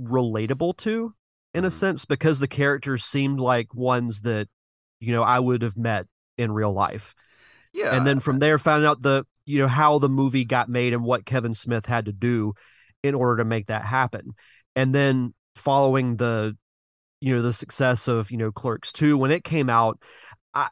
relatable 0.00 0.76
to, 0.78 1.12
in 1.52 1.64
a 1.64 1.68
mm-hmm. 1.68 1.74
sense, 1.74 2.06
because 2.06 2.38
the 2.38 2.48
characters 2.48 3.04
seemed 3.04 3.40
like 3.40 3.74
ones 3.74 4.22
that 4.22 4.48
you 5.00 5.12
know 5.12 5.22
I 5.22 5.38
would 5.38 5.60
have 5.60 5.76
met 5.76 6.06
in 6.38 6.50
real 6.50 6.72
life. 6.72 7.14
Yeah. 7.72 7.94
And 7.94 8.06
then 8.06 8.20
from 8.20 8.38
there, 8.38 8.58
found 8.58 8.84
out 8.84 9.02
the 9.02 9.24
you 9.50 9.60
know 9.60 9.68
how 9.68 9.98
the 9.98 10.08
movie 10.08 10.44
got 10.44 10.68
made 10.68 10.92
and 10.92 11.04
what 11.04 11.26
Kevin 11.26 11.54
Smith 11.54 11.86
had 11.86 12.06
to 12.06 12.12
do 12.12 12.54
in 13.02 13.14
order 13.14 13.38
to 13.38 13.44
make 13.44 13.66
that 13.66 13.84
happen. 13.84 14.34
And 14.76 14.94
then 14.94 15.34
following 15.56 16.16
the 16.16 16.56
you 17.20 17.34
know 17.34 17.42
the 17.42 17.52
success 17.52 18.08
of 18.08 18.30
you 18.30 18.38
know 18.38 18.50
Clerks 18.50 18.92
2 18.92 19.16
when 19.16 19.30
it 19.30 19.44
came 19.44 19.68
out 19.68 20.00
I 20.54 20.68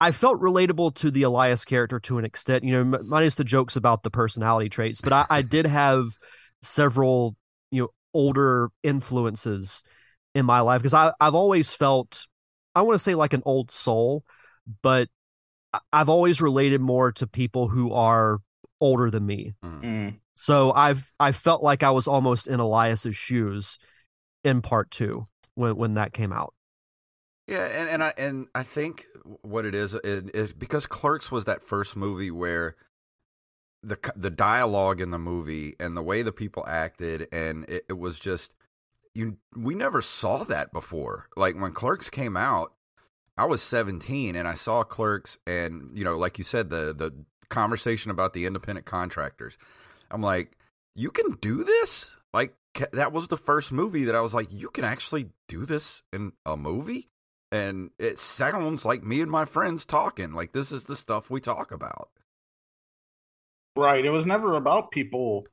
I 0.00 0.10
felt 0.10 0.40
relatable 0.40 0.94
to 0.96 1.10
the 1.10 1.22
Elias 1.22 1.64
character 1.64 2.00
to 2.00 2.18
an 2.18 2.24
extent, 2.24 2.64
you 2.64 2.72
know, 2.72 2.98
minus 3.04 3.36
the 3.36 3.44
jokes 3.44 3.76
about 3.76 4.02
the 4.02 4.10
personality 4.10 4.68
traits, 4.68 5.00
but 5.00 5.12
I, 5.12 5.26
I 5.30 5.42
did 5.42 5.66
have 5.66 6.18
several, 6.62 7.36
you 7.70 7.82
know, 7.82 7.88
older 8.12 8.70
influences 8.82 9.82
in 10.34 10.44
my 10.44 10.60
life 10.60 10.82
because 10.82 10.94
I 10.94 11.12
I've 11.20 11.34
always 11.34 11.72
felt 11.72 12.26
I 12.74 12.82
want 12.82 12.96
to 12.96 13.02
say 13.02 13.14
like 13.14 13.32
an 13.32 13.42
old 13.44 13.70
soul, 13.70 14.24
but 14.82 15.08
I've 15.92 16.08
always 16.08 16.40
related 16.40 16.80
more 16.80 17.12
to 17.12 17.26
people 17.26 17.68
who 17.68 17.92
are 17.92 18.38
older 18.80 19.10
than 19.10 19.26
me. 19.26 19.54
Mm. 19.64 19.82
mm. 19.82 20.18
So 20.34 20.72
I've 20.72 21.12
I 21.18 21.32
felt 21.32 21.62
like 21.62 21.82
I 21.82 21.90
was 21.90 22.06
almost 22.06 22.46
in 22.46 22.60
Elias's 22.60 23.16
shoes 23.16 23.78
in 24.44 24.60
part 24.60 24.90
two 24.90 25.26
when 25.54 25.76
when 25.76 25.94
that 25.94 26.12
came 26.12 26.32
out. 26.32 26.52
Yeah, 27.46 27.64
and, 27.64 27.88
and 27.88 28.04
I 28.04 28.12
and 28.18 28.46
I 28.54 28.62
think 28.62 29.06
what 29.42 29.64
it 29.64 29.74
is 29.74 29.94
is 29.94 30.52
because 30.52 30.86
Clerks 30.86 31.30
was 31.30 31.46
that 31.46 31.62
first 31.62 31.96
movie 31.96 32.30
where 32.30 32.76
the 33.82 33.98
the 34.16 34.30
dialogue 34.30 35.00
in 35.00 35.10
the 35.10 35.18
movie 35.18 35.74
and 35.80 35.96
the 35.96 36.02
way 36.02 36.22
the 36.22 36.32
people 36.32 36.64
acted 36.66 37.28
and 37.32 37.64
it, 37.68 37.86
it 37.88 37.98
was 37.98 38.18
just 38.18 38.52
you 39.14 39.38
we 39.56 39.74
never 39.74 40.02
saw 40.02 40.44
that 40.44 40.72
before. 40.72 41.28
Like 41.36 41.58
when 41.58 41.72
Clerks 41.72 42.10
came 42.10 42.36
out, 42.36 42.74
I 43.36 43.44
was 43.44 43.62
17 43.62 44.34
and 44.36 44.48
I 44.48 44.54
saw 44.54 44.82
Clerks 44.82 45.38
and 45.46 45.90
you 45.94 46.04
know 46.04 46.16
like 46.16 46.38
you 46.38 46.44
said 46.44 46.70
the 46.70 46.94
the 46.94 47.12
conversation 47.48 48.10
about 48.10 48.32
the 48.32 48.46
independent 48.46 48.86
contractors. 48.86 49.58
I'm 50.10 50.22
like, 50.22 50.56
you 50.94 51.10
can 51.10 51.32
do 51.40 51.64
this? 51.64 52.10
Like 52.32 52.54
that 52.92 53.12
was 53.12 53.28
the 53.28 53.36
first 53.36 53.72
movie 53.72 54.04
that 54.04 54.14
I 54.14 54.20
was 54.20 54.34
like, 54.34 54.48
you 54.50 54.68
can 54.68 54.84
actually 54.84 55.30
do 55.48 55.64
this 55.64 56.02
in 56.12 56.32
a 56.44 56.56
movie? 56.56 57.08
And 57.52 57.90
it 57.98 58.18
sounds 58.18 58.84
like 58.84 59.02
me 59.02 59.20
and 59.20 59.30
my 59.30 59.44
friends 59.44 59.84
talking. 59.84 60.32
Like 60.32 60.52
this 60.52 60.72
is 60.72 60.84
the 60.84 60.96
stuff 60.96 61.30
we 61.30 61.40
talk 61.40 61.72
about. 61.72 62.10
Right. 63.76 64.04
It 64.04 64.10
was 64.10 64.26
never 64.26 64.56
about 64.56 64.90
people 64.90 65.46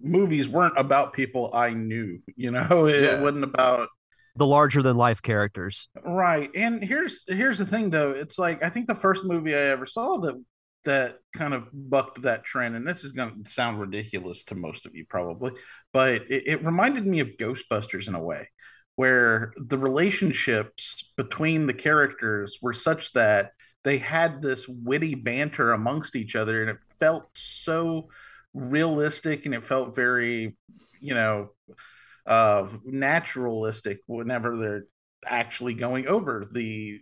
movies 0.00 0.48
weren't 0.48 0.78
about 0.78 1.12
people 1.12 1.50
I 1.52 1.70
knew. 1.70 2.20
You 2.36 2.50
know, 2.50 2.86
it, 2.86 3.02
yeah. 3.02 3.20
wasn't 3.20 3.44
about 3.44 3.88
the 4.38 4.46
larger 4.46 4.82
than 4.82 4.96
life 4.96 5.20
characters. 5.20 5.88
Right. 6.04 6.50
And 6.54 6.82
here's 6.82 7.24
here's 7.26 7.58
the 7.58 7.66
thing 7.66 7.90
though. 7.90 8.12
It's 8.12 8.38
like 8.38 8.62
I 8.62 8.70
think 8.70 8.86
the 8.86 8.94
first 8.94 9.24
movie 9.24 9.54
I 9.54 9.58
ever 9.58 9.86
saw 9.86 10.18
that 10.20 10.42
that 10.84 11.18
kind 11.36 11.52
of 11.52 11.68
bucked 11.72 12.22
that 12.22 12.44
trend 12.44 12.76
and 12.76 12.86
this 12.86 13.04
is 13.04 13.12
going 13.12 13.44
to 13.44 13.50
sound 13.50 13.80
ridiculous 13.80 14.44
to 14.44 14.54
most 14.54 14.86
of 14.86 14.94
you 14.94 15.04
probably, 15.06 15.52
but 15.92 16.22
it, 16.30 16.46
it 16.46 16.64
reminded 16.64 17.06
me 17.06 17.20
of 17.20 17.36
Ghostbusters 17.36 18.08
in 18.08 18.14
a 18.14 18.22
way 18.22 18.48
where 18.94 19.52
the 19.56 19.76
relationships 19.76 21.12
between 21.16 21.66
the 21.66 21.74
characters 21.74 22.58
were 22.62 22.72
such 22.72 23.12
that 23.12 23.52
they 23.84 23.98
had 23.98 24.40
this 24.40 24.66
witty 24.66 25.14
banter 25.14 25.72
amongst 25.72 26.16
each 26.16 26.34
other 26.36 26.62
and 26.62 26.70
it 26.70 26.78
felt 26.98 27.28
so 27.34 28.08
realistic 28.54 29.46
and 29.46 29.54
it 29.54 29.64
felt 29.64 29.94
very 29.94 30.56
you 31.00 31.14
know 31.14 31.50
uh, 32.28 32.68
naturalistic 32.84 34.00
whenever 34.06 34.56
they're 34.56 34.84
actually 35.26 35.74
going 35.74 36.06
over 36.06 36.46
the 36.52 37.00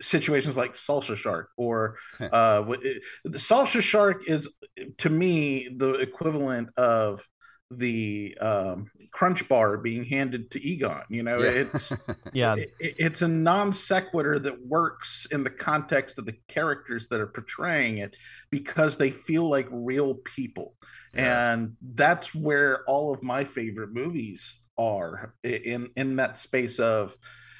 situations 0.00 0.56
like 0.56 0.74
salsa 0.74 1.16
shark 1.16 1.50
or 1.56 1.96
uh 2.20 2.62
the 2.62 3.38
salsa 3.38 3.80
shark 3.80 4.28
is 4.28 4.48
to 4.96 5.10
me 5.10 5.68
the 5.76 5.94
equivalent 5.94 6.68
of 6.76 7.26
the 7.70 8.36
um, 8.40 8.90
crunch 9.12 9.48
bar 9.48 9.76
being 9.76 10.04
handed 10.04 10.50
to 10.50 10.66
Egon. 10.66 11.02
You 11.08 11.22
know, 11.22 11.42
yeah. 11.42 11.50
it's 11.50 11.92
yeah, 12.32 12.54
it, 12.56 12.74
it's 12.78 13.22
a 13.22 13.28
non 13.28 13.72
sequitur 13.72 14.38
that 14.40 14.66
works 14.66 15.26
in 15.30 15.44
the 15.44 15.50
context 15.50 16.18
of 16.18 16.26
the 16.26 16.36
characters 16.48 17.08
that 17.08 17.20
are 17.20 17.26
portraying 17.26 17.98
it 17.98 18.16
because 18.50 18.96
they 18.96 19.10
feel 19.10 19.48
like 19.48 19.68
real 19.70 20.14
people, 20.14 20.74
yeah. 21.14 21.52
and 21.52 21.76
that's 21.94 22.34
where 22.34 22.84
all 22.84 23.12
of 23.12 23.22
my 23.22 23.44
favorite 23.44 23.92
movies 23.92 24.60
are 24.78 25.34
in 25.44 25.90
in 25.96 26.16
that 26.16 26.38
space 26.38 26.78
of 26.78 27.16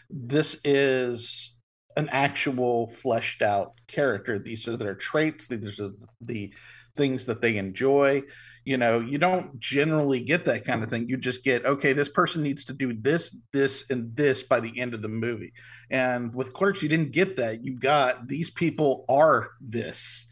this 0.09 0.61
is 0.65 1.57
an 1.97 2.09
actual 2.11 2.89
fleshed 2.89 3.43
out 3.43 3.73
character. 3.87 4.39
These 4.39 4.67
are 4.69 4.77
their 4.77 4.95
traits. 4.95 5.49
These 5.49 5.81
are 5.81 5.91
the 6.21 6.53
things 6.97 7.27
that 7.27 7.41
they 7.41 7.57
enjoy 7.57 8.23
you 8.65 8.77
know 8.77 9.01
you 9.01 9.19
don't 9.19 9.59
generally 9.59 10.21
get 10.21 10.45
that 10.45 10.65
kind 10.65 10.83
of 10.83 10.91
thing. 10.91 11.09
You 11.09 11.17
just 11.17 11.43
get 11.43 11.65
okay 11.65 11.93
this 11.93 12.09
person 12.09 12.43
needs 12.43 12.65
to 12.67 12.73
do 12.73 12.93
this 12.93 13.37
this 13.53 13.85
and 13.91 14.15
this 14.17 14.43
by 14.43 14.61
the 14.61 14.79
end 14.79 14.95
of 14.95 15.03
the 15.03 15.09
movie. 15.09 15.53
And 15.91 16.35
with 16.35 16.53
clerks 16.53 16.83
you 16.83 16.89
didn't 16.89 17.13
get 17.13 17.37
that. 17.37 17.65
You 17.65 17.79
got 17.79 18.29
these 18.29 18.51
people 18.51 19.05
are 19.09 19.51
this 19.61 20.27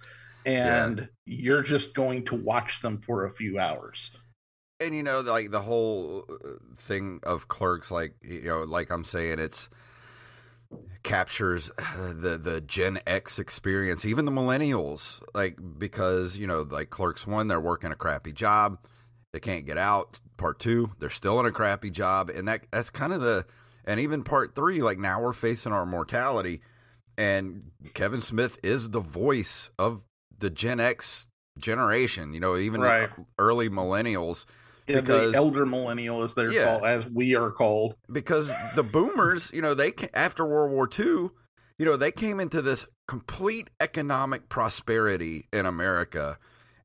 and 0.44 0.99
yeah. 0.99 1.06
you're 1.26 1.62
just 1.62 1.94
going 1.94 2.25
to 2.26 2.37
watch 2.37 2.80
them 2.80 3.00
for 3.00 3.26
a 3.26 3.30
few 3.30 3.58
hours. 3.58 4.11
And 4.80 4.94
you 4.94 5.02
know 5.02 5.20
like 5.20 5.50
the 5.50 5.61
whole 5.61 6.25
uh, 6.30 6.50
thing 6.76 7.20
of 7.25 7.49
clerks 7.49 7.90
like 7.90 8.14
you 8.23 8.42
know 8.42 8.62
like 8.62 8.92
i'm 8.92 9.02
saying 9.02 9.40
it's 9.40 9.68
captures 11.02 11.70
uh, 11.78 12.12
the 12.14 12.38
the 12.38 12.60
Gen 12.60 13.00
X 13.06 13.38
experience, 13.38 14.04
even 14.04 14.25
the 14.25 14.30
millennials, 14.30 15.22
like 15.34 15.58
because 15.78 16.37
you 16.37 16.46
know, 16.46 16.66
like 16.68 16.90
Clerks 16.90 17.26
One, 17.26 17.48
they're 17.48 17.60
working 17.60 17.92
a 17.92 17.96
crappy 17.96 18.32
job. 18.32 18.78
They 19.32 19.40
can't 19.40 19.66
get 19.66 19.78
out. 19.78 20.20
Part 20.37 20.60
two, 20.60 20.92
they're 20.98 21.10
still 21.10 21.40
in 21.40 21.46
a 21.46 21.52
crappy 21.52 21.90
job, 21.90 22.30
and 22.30 22.48
that 22.48 22.66
that's 22.70 22.90
kind 22.90 23.12
of 23.12 23.20
the 23.20 23.46
and 23.84 24.00
even 24.00 24.22
part 24.22 24.54
three. 24.54 24.82
Like 24.82 24.98
now 24.98 25.20
we're 25.22 25.32
facing 25.32 25.72
our 25.72 25.87
mortality, 25.87 26.60
and 27.16 27.70
Kevin 27.94 28.20
Smith 28.20 28.58
is 28.62 28.90
the 28.90 29.00
voice 29.00 29.70
of 29.78 30.02
the 30.38 30.50
Gen 30.50 30.80
X 30.80 31.26
generation. 31.58 32.34
You 32.34 32.40
know, 32.40 32.56
even 32.56 32.80
right. 32.80 33.10
early 33.38 33.68
millennials. 33.68 34.44
Yeah, 34.88 35.00
because, 35.00 35.33
the 35.33 35.38
elder 35.38 35.66
millennial 35.66 36.23
is 36.23 36.35
their 36.35 36.50
yeah, 36.50 36.64
call, 36.64 36.87
as 36.87 37.07
we 37.07 37.37
are 37.37 37.50
called. 37.50 37.95
Because 38.11 38.50
the 38.75 38.83
boomers, 38.83 39.50
you 39.52 39.61
know, 39.61 39.75
they 39.75 39.92
after 40.14 40.47
World 40.47 40.71
War 40.71 40.88
II, 40.99 41.30
you 41.78 41.85
know, 41.85 41.97
they 41.97 42.11
came 42.11 42.40
into 42.40 42.62
this 42.62 42.87
complete 43.07 43.71
economic 43.80 44.49
prosperity 44.49 45.47
in 45.52 45.66
America 45.66 46.38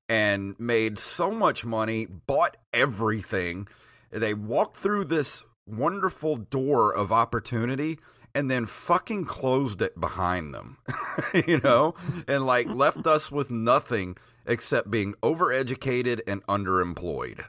and 0.09 0.59
made 0.59 0.99
so 0.99 1.31
much 1.31 1.65
money, 1.65 2.05
bought 2.05 2.57
everything. 2.73 3.67
They 4.11 4.33
walked 4.33 4.77
through 4.77 5.05
this 5.05 5.43
wonderful 5.65 6.35
door 6.35 6.93
of 6.93 7.11
opportunity 7.11 7.99
and 8.35 8.49
then 8.49 8.65
fucking 8.65 9.25
closed 9.25 9.81
it 9.81 9.99
behind 9.99 10.53
them, 10.53 10.77
you 11.47 11.59
know, 11.63 11.95
and 12.27 12.45
like 12.45 12.67
left 12.67 13.07
us 13.07 13.31
with 13.31 13.49
nothing 13.49 14.17
except 14.45 14.91
being 14.91 15.13
overeducated 15.23 16.21
and 16.27 16.45
underemployed. 16.47 17.45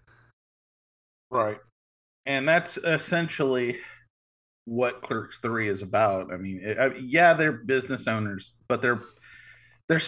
Right. 1.35 1.59
And 2.27 2.49
that's 2.49 2.79
essentially 2.79 3.79
what 4.65 5.03
Clerks 5.03 5.39
3 5.41 5.69
is 5.69 5.83
about. 5.83 6.33
I 6.33 6.37
mean, 6.37 6.61
it, 6.63 7.01
yeah, 7.01 7.35
they're 7.35 7.53
business 7.53 8.07
owners, 8.07 8.55
but 8.69 8.81
they're 8.81 9.03
they're 9.87 10.01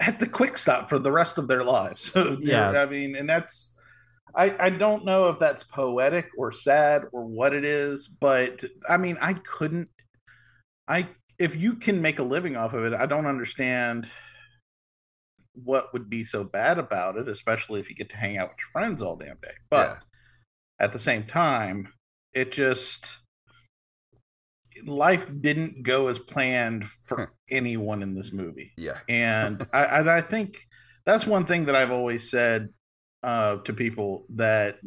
at 0.00 0.20
the 0.20 0.26
quick 0.26 0.58
stop 0.58 0.90
for 0.90 0.98
the 0.98 1.10
rest 1.10 1.38
of 1.38 1.48
their 1.48 1.64
lives. 1.64 2.12
yeah. 2.40 2.70
I 2.70 2.84
mean, 2.84 3.16
and 3.16 3.26
that's 3.26 3.70
I, 4.34 4.54
I 4.58 4.70
don't 4.70 5.04
know 5.06 5.28
if 5.28 5.38
that's 5.38 5.64
poetic 5.64 6.28
or 6.36 6.52
sad 6.52 7.04
or 7.12 7.24
what 7.24 7.54
it 7.54 7.64
is, 7.64 8.08
but 8.08 8.62
I 8.86 8.98
mean, 8.98 9.16
I 9.22 9.34
couldn't 9.34 9.88
I 10.88 11.08
if 11.38 11.56
you 11.56 11.74
can 11.74 12.02
make 12.02 12.18
a 12.18 12.22
living 12.22 12.56
off 12.56 12.74
of 12.74 12.84
it, 12.84 12.92
I 12.92 13.06
don't 13.06 13.26
understand 13.26 14.10
what 15.54 15.92
would 15.92 16.10
be 16.10 16.24
so 16.24 16.44
bad 16.44 16.78
about 16.78 17.16
it, 17.16 17.28
especially 17.28 17.80
if 17.80 17.88
you 17.88 17.96
get 17.96 18.10
to 18.10 18.16
hang 18.16 18.38
out 18.38 18.50
with 18.50 18.58
your 18.58 18.70
friends 18.70 19.02
all 19.02 19.16
damn 19.16 19.36
day. 19.36 19.54
But 19.70 19.88
yeah. 19.88 20.13
At 20.80 20.92
the 20.92 20.98
same 20.98 21.24
time, 21.24 21.88
it 22.32 22.52
just 22.52 23.18
life 24.86 25.26
didn't 25.40 25.82
go 25.82 26.08
as 26.08 26.18
planned 26.18 26.84
for 26.84 27.32
anyone 27.50 28.02
in 28.02 28.14
this 28.14 28.32
movie. 28.32 28.72
Yeah. 28.76 28.98
And 29.08 29.66
I, 29.72 30.16
I 30.16 30.20
think 30.20 30.66
that's 31.06 31.26
one 31.26 31.44
thing 31.44 31.64
that 31.66 31.76
I've 31.76 31.92
always 31.92 32.30
said 32.30 32.68
uh, 33.22 33.56
to 33.56 33.72
people 33.72 34.26
that 34.34 34.78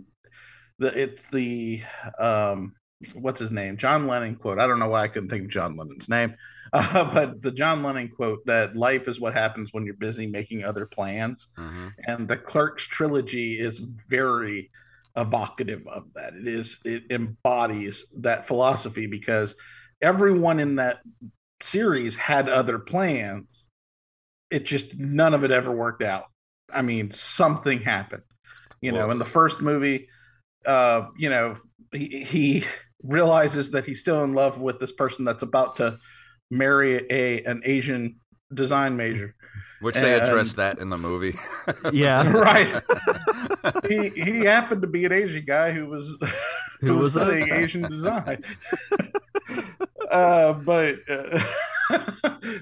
the 0.79 1.01
it's 1.01 1.27
the 1.29 1.81
um, 2.19 2.75
what's 3.15 3.39
his 3.39 3.51
name 3.51 3.77
John 3.77 4.05
Lennon 4.05 4.35
quote. 4.35 4.59
I 4.59 4.67
don't 4.67 4.79
know 4.79 4.89
why 4.89 5.03
I 5.03 5.07
couldn't 5.07 5.29
think 5.29 5.45
of 5.45 5.49
John 5.49 5.75
Lennon's 5.75 6.09
name, 6.09 6.35
uh, 6.73 7.13
but 7.13 7.41
the 7.41 7.51
John 7.51 7.81
Lennon 7.81 8.09
quote 8.09 8.45
that 8.45 8.75
life 8.75 9.07
is 9.07 9.19
what 9.19 9.33
happens 9.33 9.73
when 9.73 9.85
you're 9.85 9.95
busy 9.95 10.27
making 10.27 10.63
other 10.63 10.85
plans, 10.85 11.49
mm-hmm. 11.57 11.87
and 12.07 12.27
the 12.27 12.37
Clerks 12.37 12.85
trilogy 12.85 13.59
is 13.59 13.79
very 13.79 14.69
evocative 15.17 15.85
of 15.87 16.05
that. 16.13 16.35
It 16.35 16.47
is 16.47 16.79
it 16.85 17.03
embodies 17.09 18.05
that 18.19 18.45
philosophy 18.45 19.07
because 19.07 19.55
everyone 20.01 20.59
in 20.59 20.75
that 20.75 20.99
series 21.61 22.15
had 22.15 22.47
other 22.47 22.79
plans. 22.79 23.67
It 24.49 24.65
just 24.65 24.97
none 24.97 25.33
of 25.33 25.43
it 25.43 25.51
ever 25.51 25.71
worked 25.71 26.03
out. 26.03 26.25
I 26.71 26.81
mean, 26.81 27.11
something 27.11 27.81
happened. 27.81 28.23
You 28.81 28.93
well, 28.93 29.07
know, 29.07 29.11
in 29.11 29.19
the 29.19 29.25
first 29.25 29.61
movie, 29.61 30.07
uh, 30.65 31.07
you 31.17 31.29
know, 31.29 31.57
he, 31.91 32.23
he 32.23 32.63
realizes 33.03 33.71
that 33.71 33.85
he's 33.85 33.99
still 33.99 34.23
in 34.23 34.33
love 34.33 34.61
with 34.61 34.79
this 34.79 34.91
person 34.91 35.25
that's 35.25 35.43
about 35.43 35.77
to 35.77 35.99
marry 36.49 37.05
a 37.09 37.43
an 37.43 37.61
Asian 37.65 38.17
design 38.53 38.95
major. 38.95 39.35
Which 39.79 39.95
and, 39.95 40.05
they 40.05 40.19
addressed 40.19 40.55
that 40.55 40.79
in 40.79 40.89
the 40.89 40.97
movie. 40.97 41.37
yeah. 41.93 42.29
right. 42.31 42.83
he 43.87 44.09
he 44.09 44.39
happened 44.39 44.81
to 44.81 44.87
be 44.87 45.05
an 45.05 45.11
Asian 45.11 45.45
guy 45.45 45.71
who 45.71 45.87
was 45.87 46.17
who, 46.79 46.87
who 46.87 46.95
was, 46.95 47.13
was 47.15 47.23
studying 47.23 47.51
Asian 47.51 47.83
design. 47.83 48.43
uh, 50.11 50.53
but 50.53 50.95
uh, 51.09 51.43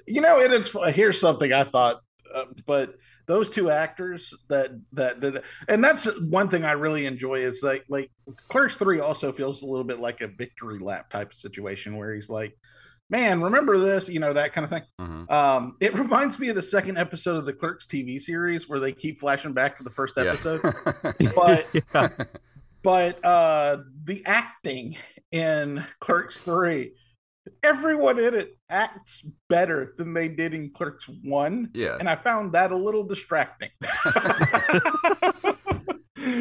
you 0.06 0.21
know, 0.21 0.39
and 0.39 0.54
it 0.54 0.62
is 0.62 0.75
here's 0.93 1.19
something 1.19 1.54
I 1.54 1.63
thought, 1.63 2.01
uh, 2.34 2.45
but 2.65 2.95
those 3.28 3.49
two 3.49 3.69
actors 3.69 4.34
that, 4.49 4.71
that 4.93 5.19
that 5.21 5.43
and 5.67 5.84
that's 5.84 6.06
one 6.21 6.49
thing 6.49 6.63
I 6.63 6.73
really 6.73 7.06
enjoy 7.06 7.39
is 7.39 7.63
like 7.63 7.86
like 7.89 8.12
Clerks 8.49 8.75
three 8.75 8.99
also 8.99 9.32
feels 9.32 9.62
a 9.62 9.65
little 9.65 9.84
bit 9.84 9.99
like 9.99 10.21
a 10.21 10.28
victory 10.28 10.80
lap 10.80 11.10
type 11.10 11.32
of 11.32 11.38
situation 11.38 11.97
where 11.97 12.13
he's 12.13 12.30
like, 12.30 12.56
man, 13.10 13.41
remember 13.41 13.78
this, 13.78 14.10
you 14.10 14.20
know 14.20 14.34
that 14.34 14.54
kind 14.54 14.63
of 14.63 14.70
thing. 14.72 14.84
Mm-hmm. 15.00 15.32
Um, 15.32 15.78
it 15.80 15.98
reminds 15.98 16.39
me 16.39 16.50
of 16.50 16.56
the 16.56 16.62
second 16.62 16.98
episode 16.98 17.38
of 17.38 17.46
the 17.46 17.54
Clerks 17.54 17.86
TV 17.86 18.20
series 18.20 18.70
where 18.70 18.80
they 18.80 18.91
keep 18.91 19.20
flashing 19.20 19.54
back 19.54 19.78
to 19.78 19.84
the 19.84 19.89
first 19.89 20.18
episode, 20.18 20.62
yeah. 21.20 21.32
but 21.36 21.68
yeah. 21.94 22.10
but 22.84 23.26
uh, 23.26 23.78
the 24.04 24.24
acting 24.26 24.98
in 25.32 25.84
Clerks 26.00 26.39
three 26.39 26.94
everyone 27.63 28.20
in 28.20 28.34
it 28.34 28.58
acts 28.70 29.26
better 29.50 29.94
than 29.98 30.13
they 30.13 30.28
did 30.28 30.54
in 30.54 30.72
Clerks 30.72 31.08
1. 31.24 31.72
Yeah. 31.74 31.98
And 32.00 32.10
I 32.10 32.15
found 32.15 32.54
that 32.54 32.72
a 32.72 32.76
little 32.76 33.04
distracting. 33.04 33.70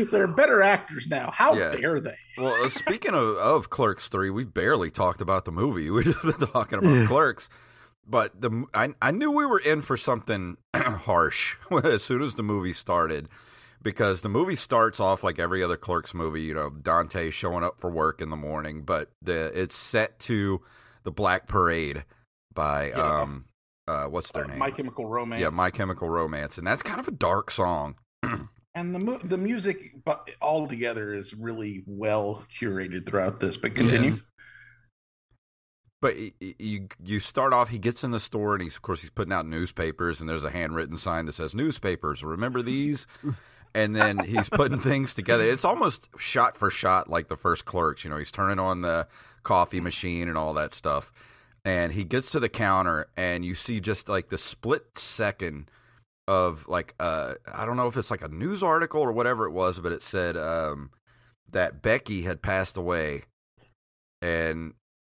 They're 0.10 0.26
better 0.26 0.62
actors 0.62 1.06
now. 1.08 1.30
How 1.32 1.54
yeah. 1.54 1.76
dare 1.76 2.00
they? 2.00 2.16
well, 2.38 2.64
uh, 2.64 2.68
speaking 2.68 3.14
of, 3.14 3.36
of 3.36 3.70
Clerks 3.70 4.08
3, 4.08 4.30
we 4.30 4.44
barely 4.44 4.90
talked 4.90 5.20
about 5.20 5.44
the 5.44 5.52
movie. 5.52 5.90
We 5.94 6.04
just 6.04 6.22
been 6.22 6.34
talking 6.34 6.78
about 6.78 7.08
Clerks. 7.08 7.48
But 8.06 8.38
the 8.40 8.66
I, 8.74 8.90
I 9.00 9.12
knew 9.12 9.30
we 9.30 9.46
were 9.46 9.58
in 9.58 9.80
for 9.80 9.96
something 9.96 10.56
harsh 10.74 11.56
as 11.84 12.02
soon 12.02 12.22
as 12.22 12.34
the 12.34 12.42
movie 12.42 12.72
started 12.72 13.28
because 13.82 14.22
the 14.22 14.28
movie 14.28 14.56
starts 14.56 15.00
off 15.00 15.22
like 15.22 15.38
every 15.38 15.62
other 15.62 15.76
Clerks 15.76 16.14
movie, 16.14 16.42
you 16.42 16.54
know, 16.54 16.70
Dante 16.70 17.30
showing 17.30 17.64
up 17.64 17.80
for 17.80 17.90
work 17.90 18.20
in 18.20 18.30
the 18.30 18.36
morning, 18.36 18.82
but 18.82 19.10
the 19.22 19.58
it's 19.58 19.76
set 19.76 20.18
to 20.20 20.62
the 21.04 21.12
Black 21.12 21.46
Parade 21.46 22.04
by 22.52 22.88
yeah. 22.88 23.20
um 23.20 23.44
uh 23.86 24.04
what's 24.04 24.32
their 24.32 24.44
uh, 24.44 24.48
name? 24.48 24.58
My 24.58 24.70
Chemical 24.70 25.06
Romance. 25.06 25.40
Yeah, 25.40 25.50
My 25.50 25.70
Chemical 25.70 26.08
Romance, 26.08 26.58
and 26.58 26.66
that's 26.66 26.82
kind 26.82 27.00
of 27.00 27.08
a 27.08 27.12
dark 27.12 27.50
song. 27.50 27.96
and 28.74 28.94
the 28.94 28.98
mu- 28.98 29.18
the 29.18 29.38
music 29.38 29.92
but 30.04 30.30
all 30.40 30.66
together 30.66 31.14
is 31.14 31.34
really 31.34 31.82
well 31.86 32.44
curated 32.52 33.06
throughout 33.06 33.40
this. 33.40 33.56
But 33.56 33.74
continue. 33.74 34.10
Yes. 34.10 34.22
But 36.00 36.16
you 36.40 36.88
you 37.02 37.20
start 37.20 37.52
off. 37.52 37.68
He 37.70 37.78
gets 37.78 38.04
in 38.04 38.10
the 38.10 38.20
store 38.20 38.54
and 38.54 38.62
he's 38.62 38.76
of 38.76 38.82
course 38.82 39.00
he's 39.00 39.10
putting 39.10 39.32
out 39.32 39.46
newspapers 39.46 40.20
and 40.20 40.28
there's 40.28 40.44
a 40.44 40.50
handwritten 40.50 40.96
sign 40.96 41.26
that 41.26 41.34
says 41.34 41.54
newspapers. 41.54 42.22
Remember 42.22 42.62
these? 42.62 43.06
and 43.74 43.94
then 43.94 44.18
he's 44.18 44.48
putting 44.48 44.78
things 44.78 45.14
together. 45.14 45.44
It's 45.44 45.64
almost 45.64 46.08
shot 46.18 46.56
for 46.56 46.70
shot 46.70 47.10
like 47.10 47.28
the 47.28 47.36
first 47.36 47.64
Clerks. 47.64 48.04
You 48.04 48.10
know, 48.10 48.16
he's 48.16 48.30
turning 48.30 48.58
on 48.58 48.82
the 48.82 49.06
coffee 49.42 49.80
machine 49.80 50.28
and 50.28 50.38
all 50.38 50.54
that 50.54 50.74
stuff. 50.74 51.12
And 51.64 51.92
he 51.92 52.04
gets 52.04 52.30
to 52.32 52.40
the 52.40 52.50
counter, 52.50 53.06
and 53.16 53.42
you 53.42 53.54
see 53.54 53.80
just 53.80 54.08
like 54.08 54.28
the 54.28 54.36
split 54.36 54.98
second 54.98 55.70
of 56.26 56.66
like 56.68 56.94
uh 56.98 57.34
I 57.52 57.66
don't 57.66 57.76
know 57.76 57.88
if 57.88 57.96
it's 57.96 58.10
like 58.10 58.22
a 58.22 58.28
news 58.28 58.62
article 58.62 59.00
or 59.00 59.12
whatever 59.12 59.46
it 59.46 59.52
was, 59.52 59.80
but 59.80 59.92
it 59.92 60.02
said 60.02 60.36
um 60.36 60.90
that 61.50 61.82
Becky 61.82 62.22
had 62.22 62.42
passed 62.42 62.76
away, 62.76 63.22
and 64.22 64.74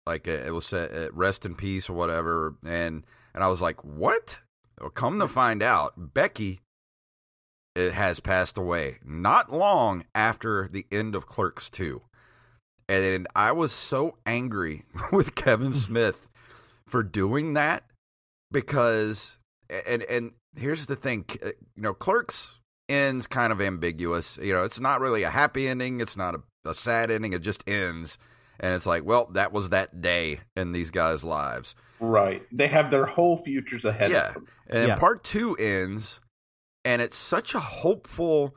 like 0.05 0.27
it 0.27 0.53
was 0.53 0.65
said 0.65 0.95
uh, 0.95 1.11
rest 1.13 1.45
in 1.45 1.55
peace 1.55 1.89
or 1.89 1.93
whatever, 1.93 2.55
and 2.65 3.03
and 3.33 3.43
I 3.43 3.47
was 3.47 3.61
like, 3.61 3.83
what? 3.83 4.37
Well, 4.79 4.89
come 4.89 5.19
to 5.19 5.27
find 5.27 5.63
out, 5.63 5.93
Becky 6.13 6.61
it 7.75 7.91
has 7.91 8.21
passed 8.21 8.57
away 8.57 8.99
not 9.05 9.51
long 9.51 10.05
after 10.15 10.69
the 10.71 10.85
end 10.91 11.13
of 11.13 11.27
Clerks 11.27 11.69
2. 11.69 12.01
And 12.87 13.27
I 13.35 13.51
was 13.51 13.71
so 13.71 14.17
angry 14.25 14.85
with 15.11 15.35
Kevin 15.35 15.73
Smith 15.73 16.27
for 16.87 17.03
doing 17.03 17.53
that 17.55 17.83
because 18.51 19.37
and 19.69 20.03
and 20.03 20.31
here's 20.57 20.85
the 20.85 20.95
thing, 20.95 21.25
uh, 21.43 21.47
you 21.75 21.81
know, 21.81 21.93
Clerks 21.93 22.59
ends 22.89 23.27
kind 23.27 23.51
of 23.51 23.61
ambiguous. 23.61 24.37
You 24.41 24.53
know, 24.53 24.63
it's 24.63 24.79
not 24.79 25.01
really 25.01 25.23
a 25.23 25.29
happy 25.29 25.67
ending, 25.67 26.01
it's 26.01 26.17
not 26.17 26.35
a, 26.35 26.69
a 26.69 26.73
sad 26.73 27.11
ending, 27.11 27.33
it 27.33 27.41
just 27.41 27.63
ends. 27.67 28.17
And 28.59 28.73
it's 28.73 28.85
like, 28.85 29.03
well, 29.03 29.29
that 29.33 29.51
was 29.51 29.69
that 29.69 30.01
day 30.01 30.39
in 30.55 30.71
these 30.71 30.89
guys' 30.89 31.23
lives. 31.23 31.75
Right. 31.99 32.41
They 32.51 32.67
have 32.67 32.89
their 32.89 33.05
whole 33.05 33.37
futures 33.37 33.83
ahead 33.83 34.11
yeah. 34.11 34.29
of 34.29 34.33
them. 34.35 34.47
And 34.69 34.87
yeah. 34.87 34.95
part 34.95 35.23
two 35.23 35.55
ends 35.55 36.21
and 36.85 37.01
it's 37.01 37.17
such 37.17 37.55
a 37.55 37.59
hopeful 37.59 38.55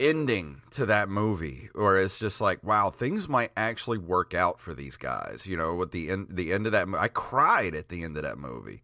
ending 0.00 0.62
to 0.70 0.86
that 0.86 1.08
movie 1.08 1.68
or 1.74 1.96
it's 1.96 2.18
just 2.18 2.40
like 2.40 2.62
wow 2.64 2.90
things 2.90 3.28
might 3.28 3.52
actually 3.56 3.98
work 3.98 4.34
out 4.34 4.58
for 4.58 4.74
these 4.74 4.96
guys 4.96 5.46
you 5.46 5.56
know 5.56 5.72
with 5.74 5.92
the 5.92 6.10
end 6.10 6.26
the 6.30 6.52
end 6.52 6.66
of 6.66 6.72
that 6.72 6.88
i 6.98 7.06
cried 7.06 7.76
at 7.76 7.88
the 7.88 8.02
end 8.02 8.16
of 8.16 8.24
that 8.24 8.36
movie 8.36 8.82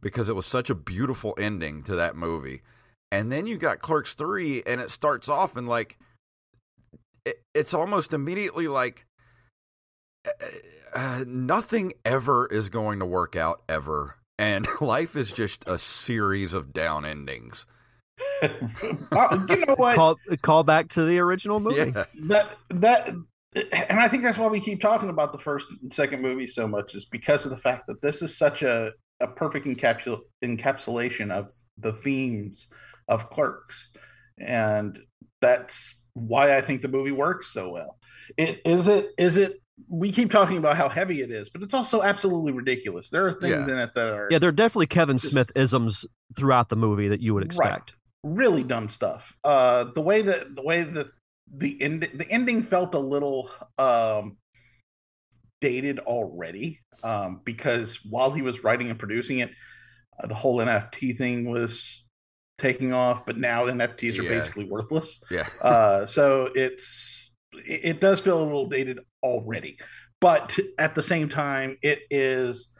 because 0.00 0.28
it 0.28 0.36
was 0.36 0.46
such 0.46 0.70
a 0.70 0.74
beautiful 0.74 1.34
ending 1.38 1.82
to 1.82 1.94
that 1.96 2.16
movie 2.16 2.62
and 3.10 3.32
then 3.32 3.46
you 3.46 3.56
got 3.56 3.80
clerks 3.80 4.14
3 4.14 4.62
and 4.66 4.80
it 4.80 4.90
starts 4.90 5.28
off 5.28 5.56
and 5.56 5.68
like 5.68 5.98
it, 7.24 7.42
it's 7.54 7.74
almost 7.74 8.12
immediately 8.12 8.68
like 8.68 9.06
uh, 10.26 10.30
uh, 10.94 11.24
nothing 11.26 11.92
ever 12.04 12.46
is 12.46 12.68
going 12.68 12.98
to 13.00 13.06
work 13.06 13.36
out 13.36 13.62
ever, 13.68 14.16
and 14.38 14.66
life 14.80 15.16
is 15.16 15.32
just 15.32 15.64
a 15.66 15.78
series 15.78 16.54
of 16.54 16.72
down 16.72 17.04
endings. 17.04 17.66
uh, 18.42 18.48
you 19.48 19.66
know 19.66 19.74
what? 19.76 19.96
Call, 19.96 20.18
call 20.42 20.64
back 20.64 20.88
to 20.90 21.04
the 21.04 21.18
original 21.18 21.60
movie. 21.60 21.92
Yeah. 21.94 22.04
That 22.22 22.56
that, 22.70 23.08
and 23.08 24.00
I 24.00 24.08
think 24.08 24.22
that's 24.22 24.38
why 24.38 24.48
we 24.48 24.60
keep 24.60 24.80
talking 24.80 25.10
about 25.10 25.32
the 25.32 25.38
first 25.38 25.68
and 25.82 25.92
second 25.92 26.22
movie 26.22 26.46
so 26.46 26.66
much 26.66 26.94
is 26.94 27.04
because 27.04 27.44
of 27.44 27.50
the 27.50 27.58
fact 27.58 27.86
that 27.88 28.02
this 28.02 28.22
is 28.22 28.36
such 28.36 28.62
a 28.62 28.92
a 29.20 29.26
perfect 29.28 29.66
encapsul- 29.66 30.22
encapsulation 30.44 31.30
of 31.30 31.50
the 31.78 31.92
themes 31.92 32.68
of 33.08 33.30
Clerks, 33.30 33.88
and 34.38 34.98
that's 35.40 36.04
why 36.14 36.56
I 36.56 36.60
think 36.60 36.82
the 36.82 36.88
movie 36.88 37.12
works 37.12 37.52
so 37.52 37.70
well. 37.70 37.98
It 38.36 38.60
is 38.64 38.88
it 38.88 39.10
is 39.18 39.36
it. 39.36 39.60
We 39.88 40.10
keep 40.10 40.30
talking 40.32 40.56
about 40.58 40.76
how 40.76 40.88
heavy 40.88 41.22
it 41.22 41.30
is, 41.30 41.48
but 41.50 41.62
it's 41.62 41.72
also 41.74 42.02
absolutely 42.02 42.50
ridiculous. 42.52 43.10
There 43.10 43.26
are 43.28 43.32
things 43.32 43.68
Yeah. 43.68 43.74
in 43.74 43.78
it 43.78 43.94
that 43.94 44.12
are 44.12 44.28
Yeah, 44.30 44.38
there 44.40 44.48
are 44.48 44.52
definitely 44.52 44.88
Kevin 44.88 45.18
Smith 45.20 45.52
isms 45.54 46.04
throughout 46.36 46.68
the 46.68 46.76
movie 46.76 47.06
that 47.08 47.20
you 47.20 47.32
would 47.34 47.44
expect. 47.44 47.94
really 48.24 48.64
dumb 48.64 48.88
stuff. 48.88 49.36
Uh, 49.44 49.84
the 49.94 50.00
way 50.00 50.22
that 50.22 50.56
the 50.56 50.62
way 50.62 50.82
that 50.82 51.06
the 51.54 51.80
end 51.80 52.08
the 52.14 52.28
ending 52.30 52.62
felt 52.62 52.94
a 52.94 52.98
little 52.98 53.48
um, 53.78 54.36
dated 55.60 55.98
already 56.00 56.80
um, 57.02 57.40
because 57.44 58.00
while 58.08 58.30
he 58.30 58.42
was 58.42 58.64
writing 58.64 58.90
and 58.90 58.98
producing 58.98 59.38
it, 59.38 59.50
uh, 60.22 60.26
the 60.26 60.34
whole 60.34 60.58
NFT 60.58 61.16
thing 61.16 61.50
was 61.50 62.04
taking 62.58 62.92
off, 62.92 63.24
but 63.24 63.38
now 63.38 63.66
NFTs 63.66 64.18
are 64.18 64.22
Yeah. 64.24 64.30
basically 64.30 64.64
worthless. 64.64 65.20
Yeah. 65.30 65.46
Uh, 65.62 66.06
so 66.06 66.50
it's 66.54 67.32
it, 67.52 67.80
it 67.84 68.00
does 68.00 68.20
feel 68.20 68.42
a 68.42 68.44
little 68.44 68.66
dated 68.68 69.00
already, 69.22 69.78
but 70.20 70.56
at 70.78 70.94
the 70.94 71.02
same 71.02 71.28
time, 71.28 71.76
it 71.82 72.00
is 72.10 72.70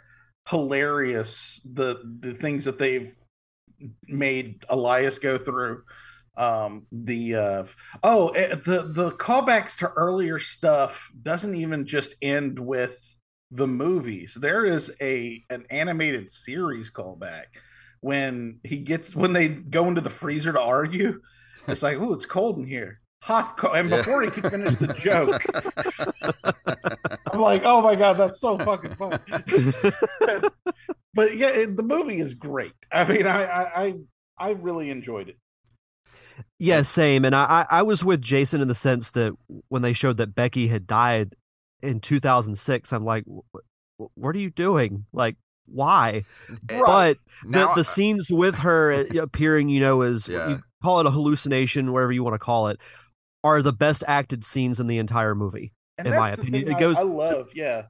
hilarious 0.49 1.61
the 1.75 2.01
the 2.21 2.33
things 2.35 2.65
that 2.65 2.79
they've 2.79 3.15
made 4.09 4.65
Elias 4.69 5.19
go 5.19 5.39
through. 5.39 5.83
Um, 6.39 6.87
the 6.93 7.35
uh, 7.35 7.65
oh, 8.05 8.29
eh, 8.29 8.55
the 8.55 8.91
the 8.93 9.11
callbacks 9.13 9.77
to 9.79 9.89
earlier 9.91 10.39
stuff 10.39 11.11
doesn't 11.23 11.55
even 11.57 11.85
just 11.85 12.15
end 12.23 12.59
with 12.59 12.97
the 13.51 13.67
movies. 13.67 14.35
There 14.41 14.65
is 14.65 14.95
a 15.01 15.43
an 15.51 15.67
animated 15.71 16.31
series 16.31 16.91
callback 16.91 17.47
when 18.01 18.61
he 18.63 18.79
gets 18.79 19.17
when 19.17 19.33
they 19.33 19.49
go 19.49 19.89
into 19.89 20.01
the 20.01 20.11
freezer 20.11 20.53
to 20.53 20.61
argue. 20.61 21.21
It's 21.67 21.83
like, 21.83 21.99
oh, 21.99 22.15
it's 22.15 22.25
cold 22.27 22.59
in 22.59 22.67
here. 22.67 23.01
Hot, 23.25 23.57
co-. 23.57 23.73
and 23.73 23.91
Yeah. 23.91 23.97
before 23.97 24.23
he 24.23 24.31
could 24.31 24.49
finish 24.49 24.75
the 24.77 24.95
joke, 24.95 25.45
I'm 27.33 27.41
like, 27.41 27.63
oh 27.65 27.83
my 27.83 27.97
god, 27.97 28.17
that's 28.17 28.41
so 28.41 28.57
fucking 28.59 28.95
funny. 28.95 29.19
but 31.15 31.37
yeah, 31.37 31.49
it, 31.49 31.77
the 31.77 31.83
movie 31.83 32.21
is 32.21 32.35
great. 32.35 32.75
I 32.93 33.05
mean, 33.09 33.27
I, 33.27 33.43
I 33.45 33.85
I 33.85 33.95
I 34.39 34.51
really 34.51 34.91
enjoyed 34.91 35.29
it. 35.31 35.37
Yeah, 36.59 36.83
same. 36.83 37.25
And 37.25 37.35
I, 37.35 37.67
I 37.71 37.83
was 37.83 38.05
with 38.05 38.21
Jason 38.23 38.61
in 38.61 38.69
the 38.69 38.75
sense 38.75 39.13
that 39.13 39.33
when 39.69 39.83
they 39.83 39.93
showed 39.93 40.17
that 40.19 40.35
Becky 40.35 40.69
had 40.69 40.87
died 40.87 41.35
in 41.83 42.01
2006, 42.01 42.93
I'm 42.93 43.05
like, 43.05 43.25
"Wh- 43.27 43.59
wh- 44.01 44.17
what 44.19 44.35
are 44.35 44.39
you 44.39 44.51
doing? 44.51 45.05
Like, 45.13 45.37
why? 45.67 46.25
But 46.67 47.19
the, 47.45 47.49
Now- 47.49 47.75
the 47.75 47.85
scenes 47.85 48.31
with 48.31 48.57
her 48.57 48.93
uh, 48.93 49.05
appearing, 49.23 49.69
you 49.69 49.81
know, 49.81 50.03
as 50.03 50.29
Yeah. 50.29 50.49
you 50.49 50.63
call 50.83 51.01
it 51.01 51.07
a 51.07 51.11
hallucination, 51.11 51.93
whatever 51.93 52.13
you 52.13 52.23
want 52.25 52.35
to 52.35 52.39
call 52.39 52.69
it, 52.69 52.81
are 53.45 53.63
the 53.63 53.73
best 53.73 54.03
acted 54.09 54.45
scenes 54.45 54.81
in 54.81 54.87
the 54.87 54.99
entire 54.99 55.35
movie. 55.35 55.73
And 55.97 56.07
In 56.09 56.15
my 56.15 56.31
opinion, 56.31 56.69
it 56.69 56.79
goes- 56.79 56.99
I 56.99 57.03
love, 57.03 57.51
yeah. 57.55 57.87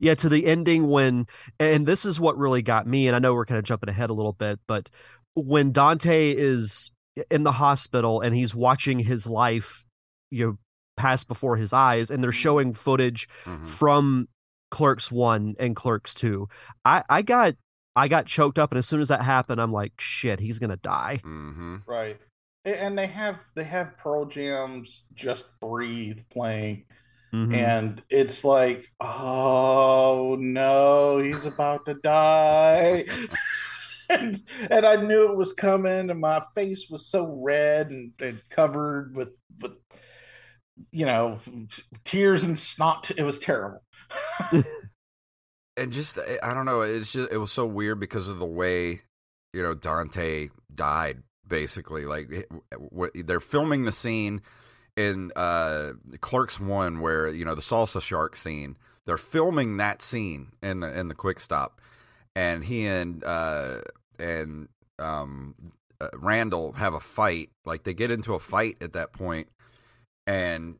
Yeah, 0.00 0.14
to 0.16 0.28
the 0.28 0.44
ending 0.46 0.88
when, 0.88 1.26
and 1.58 1.86
this 1.86 2.04
is 2.04 2.18
what 2.20 2.36
really 2.36 2.62
got 2.62 2.86
me. 2.86 3.06
And 3.06 3.16
I 3.16 3.20
know 3.20 3.32
we're 3.34 3.46
kind 3.46 3.58
of 3.58 3.64
jumping 3.64 3.88
ahead 3.88 4.10
a 4.10 4.14
little 4.14 4.32
bit, 4.32 4.58
but 4.66 4.90
when 5.34 5.72
Dante 5.72 6.32
is 6.32 6.90
in 7.30 7.42
the 7.44 7.52
hospital 7.52 8.20
and 8.20 8.34
he's 8.34 8.54
watching 8.54 8.98
his 8.98 9.26
life, 9.26 9.86
you 10.30 10.46
know, 10.46 10.58
pass 10.96 11.22
before 11.24 11.56
his 11.56 11.72
eyes, 11.72 12.10
and 12.10 12.22
they're 12.24 12.32
showing 12.32 12.72
footage 12.72 13.28
Mhm. 13.44 13.66
from 13.66 14.28
Clerks 14.70 15.10
One 15.12 15.54
and 15.60 15.74
Clerks 15.76 16.12
Two, 16.14 16.48
I, 16.84 17.02
I 17.08 17.22
got, 17.22 17.54
I 17.96 18.08
got 18.08 18.26
choked 18.26 18.58
up, 18.58 18.70
and 18.72 18.78
as 18.78 18.86
soon 18.86 19.00
as 19.00 19.08
that 19.08 19.22
happened, 19.22 19.60
I'm 19.60 19.72
like, 19.72 19.92
shit, 19.98 20.40
he's 20.40 20.58
gonna 20.58 20.76
die. 20.76 21.20
Mhm. 21.24 21.82
Right. 21.86 22.18
And 22.64 22.98
they 22.98 23.06
have 23.06 23.38
they 23.54 23.64
have 23.64 23.96
Pearl 23.96 24.26
Jam's 24.26 25.04
Just 25.14 25.46
Breathe 25.60 26.20
playing 26.30 26.84
Mhm. 27.32 27.54
and 27.54 28.02
it's 28.10 28.44
like, 28.44 28.84
oh 29.00 30.36
no, 30.38 31.18
he's 31.22 31.46
about 31.46 31.86
to 31.86 31.94
die. 31.94 33.04
and 34.08 34.36
and 34.70 34.86
I 34.86 34.96
knew 34.96 35.30
it 35.30 35.36
was 35.36 35.52
coming 35.52 36.10
and 36.10 36.20
my 36.20 36.42
face 36.54 36.86
was 36.90 37.06
so 37.06 37.26
red 37.26 37.90
and, 37.90 38.12
and 38.20 38.40
covered 38.50 39.14
with 39.16 39.30
with 39.60 39.72
you 40.92 41.06
know 41.06 41.38
tears 42.04 42.44
and 42.44 42.58
snot. 42.58 43.10
It 43.16 43.24
was 43.24 43.38
terrible. 43.38 43.82
and 45.76 45.92
just 45.92 46.18
I 46.18 46.38
I 46.42 46.54
don't 46.54 46.66
know. 46.66 46.82
It's 46.82 47.12
just 47.12 47.30
it 47.30 47.38
was 47.38 47.52
so 47.52 47.66
weird 47.66 48.00
because 48.00 48.28
of 48.28 48.38
the 48.38 48.46
way 48.46 49.02
you 49.52 49.62
know 49.62 49.74
Dante 49.74 50.48
died. 50.74 51.22
Basically, 51.46 52.04
like 52.04 52.46
what- 52.76 53.12
they're 53.14 53.40
filming 53.40 53.84
the 53.84 53.92
scene 53.92 54.42
in 54.96 55.32
uh, 55.34 55.92
Clerks 56.20 56.60
One 56.60 57.00
where 57.00 57.28
you 57.28 57.44
know 57.44 57.54
the 57.54 57.62
salsa 57.62 58.02
shark 58.02 58.36
scene. 58.36 58.76
They're 59.06 59.16
filming 59.16 59.78
that 59.78 60.02
scene 60.02 60.48
in 60.62 60.80
the 60.80 60.98
in 60.98 61.08
the 61.08 61.14
quick 61.14 61.40
stop, 61.40 61.80
and 62.36 62.62
he 62.62 62.84
and 62.86 63.24
uh, 63.24 63.80
and 64.18 64.68
um, 64.98 65.54
uh, 66.00 66.08
Randall 66.14 66.72
have 66.72 66.94
a 66.94 67.00
fight. 67.00 67.50
Like 67.64 67.84
they 67.84 67.94
get 67.94 68.10
into 68.10 68.34
a 68.34 68.38
fight 68.38 68.76
at 68.80 68.94
that 68.94 69.12
point, 69.12 69.48
and 70.26 70.78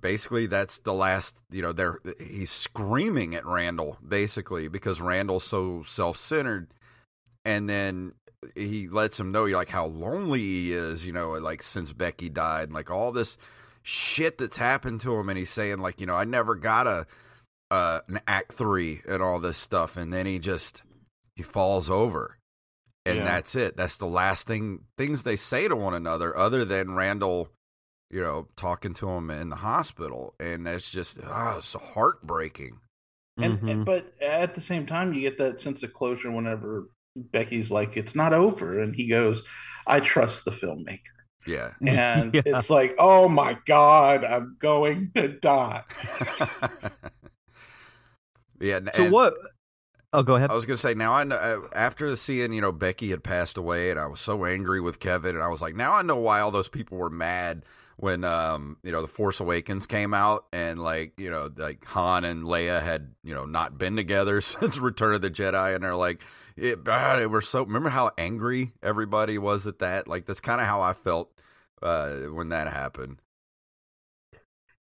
basically 0.00 0.46
that's 0.46 0.78
the 0.80 0.92
last 0.92 1.34
you 1.50 1.62
know 1.62 1.72
they're 1.72 1.98
he's 2.20 2.50
screaming 2.50 3.34
at 3.34 3.46
Randall 3.46 3.98
basically 4.06 4.68
because 4.68 5.00
Randall's 5.00 5.44
so 5.44 5.82
self-centered 5.86 6.68
and 7.44 7.68
then 7.68 8.12
he 8.54 8.88
lets 8.88 9.18
him 9.18 9.32
know 9.32 9.44
like 9.44 9.68
how 9.68 9.86
lonely 9.86 10.40
he 10.40 10.72
is 10.72 11.04
you 11.04 11.12
know 11.12 11.32
like 11.32 11.62
since 11.62 11.92
Becky 11.92 12.28
died 12.28 12.64
and 12.64 12.72
like 12.72 12.90
all 12.90 13.12
this 13.12 13.36
shit 13.82 14.38
that's 14.38 14.56
happened 14.56 15.00
to 15.00 15.14
him 15.14 15.28
and 15.28 15.38
he's 15.38 15.50
saying 15.50 15.78
like 15.78 16.00
you 16.00 16.06
know 16.06 16.14
I 16.14 16.24
never 16.24 16.54
got 16.54 16.86
a 16.86 17.06
uh 17.70 18.00
an 18.08 18.20
act 18.26 18.52
3 18.52 19.02
and 19.08 19.22
all 19.22 19.40
this 19.40 19.58
stuff 19.58 19.96
and 19.96 20.12
then 20.12 20.26
he 20.26 20.38
just 20.38 20.82
he 21.36 21.42
falls 21.42 21.90
over 21.90 22.37
and 23.08 23.16
Yeah. 23.18 23.24
that's 23.24 23.54
it 23.56 23.76
that's 23.76 23.96
the 23.96 24.06
last 24.06 24.46
thing 24.46 24.84
things 24.96 25.22
they 25.22 25.36
say 25.36 25.66
to 25.68 25.74
one 25.76 25.94
another 25.94 26.36
other 26.36 26.64
than 26.64 26.94
Randall 26.94 27.50
you 28.10 28.20
know, 28.22 28.48
talking 28.56 28.94
to 28.94 29.06
him 29.10 29.28
in 29.30 29.50
the 29.50 29.56
hospital, 29.56 30.34
and 30.40 30.66
that's 30.66 30.88
just 30.88 31.18
oh, 31.26 31.56
it's 31.58 31.74
heartbreaking. 31.74 32.78
And, 33.36 33.60
Mhm. 33.60 33.70
and 33.70 33.84
but 33.84 34.14
at 34.22 34.54
the 34.54 34.62
same 34.62 34.86
time, 34.86 35.12
you 35.12 35.20
get 35.20 35.36
that 35.36 35.60
sense 35.60 35.82
of 35.82 35.92
closure 35.92 36.30
whenever 36.30 36.88
Becky's 37.16 37.70
like, 37.70 37.98
"It's 37.98 38.14
not 38.14 38.32
over," 38.32 38.80
and 38.80 38.96
he 38.96 39.08
goes, 39.08 39.42
"I 39.86 40.00
trust 40.00 40.46
the 40.46 40.52
filmmaker." 40.52 41.00
Yeah, 41.46 41.72
And 41.86 42.32
Yeah. 42.34 42.40
it's 42.46 42.70
like, 42.70 42.94
"Oh 42.98 43.28
my 43.28 43.58
god, 43.66 44.24
I'm 44.24 44.56
going 44.58 45.10
to 45.14 45.28
die." 45.28 45.84
yeah. 48.60 48.76
and- 48.78 48.90
so 48.94 49.04
and 49.04 49.12
what? 49.12 49.34
Oh, 50.12 50.22
go 50.22 50.36
ahead. 50.36 50.50
I 50.50 50.54
was 50.54 50.64
gonna 50.64 50.78
say 50.78 50.94
now 50.94 51.12
I 51.12 51.24
know 51.24 51.36
uh, 51.36 51.68
after 51.74 52.14
seeing 52.16 52.52
you 52.52 52.60
know 52.60 52.72
Becky 52.72 53.10
had 53.10 53.22
passed 53.22 53.58
away, 53.58 53.90
and 53.90 54.00
I 54.00 54.06
was 54.06 54.20
so 54.20 54.44
angry 54.44 54.80
with 54.80 55.00
Kevin, 55.00 55.34
and 55.34 55.44
I 55.44 55.48
was 55.48 55.60
like, 55.60 55.76
now 55.76 55.92
I 55.92 56.02
know 56.02 56.16
why 56.16 56.40
all 56.40 56.50
those 56.50 56.68
people 56.68 56.96
were 56.96 57.10
mad 57.10 57.64
when 57.96 58.24
um 58.24 58.78
you 58.82 58.90
know 58.90 59.02
the 59.02 59.08
Force 59.08 59.40
Awakens 59.40 59.86
came 59.86 60.14
out, 60.14 60.46
and 60.52 60.82
like 60.82 61.12
you 61.18 61.30
know 61.30 61.50
like 61.54 61.84
Han 61.86 62.24
and 62.24 62.44
Leia 62.44 62.82
had 62.82 63.12
you 63.22 63.34
know 63.34 63.44
not 63.44 63.76
been 63.76 63.96
together 63.96 64.40
since 64.42 64.78
Return 64.78 65.14
of 65.14 65.20
the 65.22 65.30
Jedi, 65.30 65.74
and 65.74 65.84
they're 65.84 65.96
like. 65.96 66.22
It, 66.60 66.80
ah, 66.88 67.14
they 67.14 67.28
were 67.28 67.40
so. 67.40 67.62
Remember 67.62 67.88
how 67.88 68.10
angry 68.18 68.72
everybody 68.82 69.38
was 69.38 69.68
at 69.68 69.78
that? 69.78 70.08
Like 70.08 70.26
that's 70.26 70.40
kind 70.40 70.60
of 70.60 70.66
how 70.66 70.80
I 70.80 70.92
felt 70.92 71.30
uh, 71.80 72.14
when 72.32 72.48
that 72.48 72.66
happened. 72.66 73.18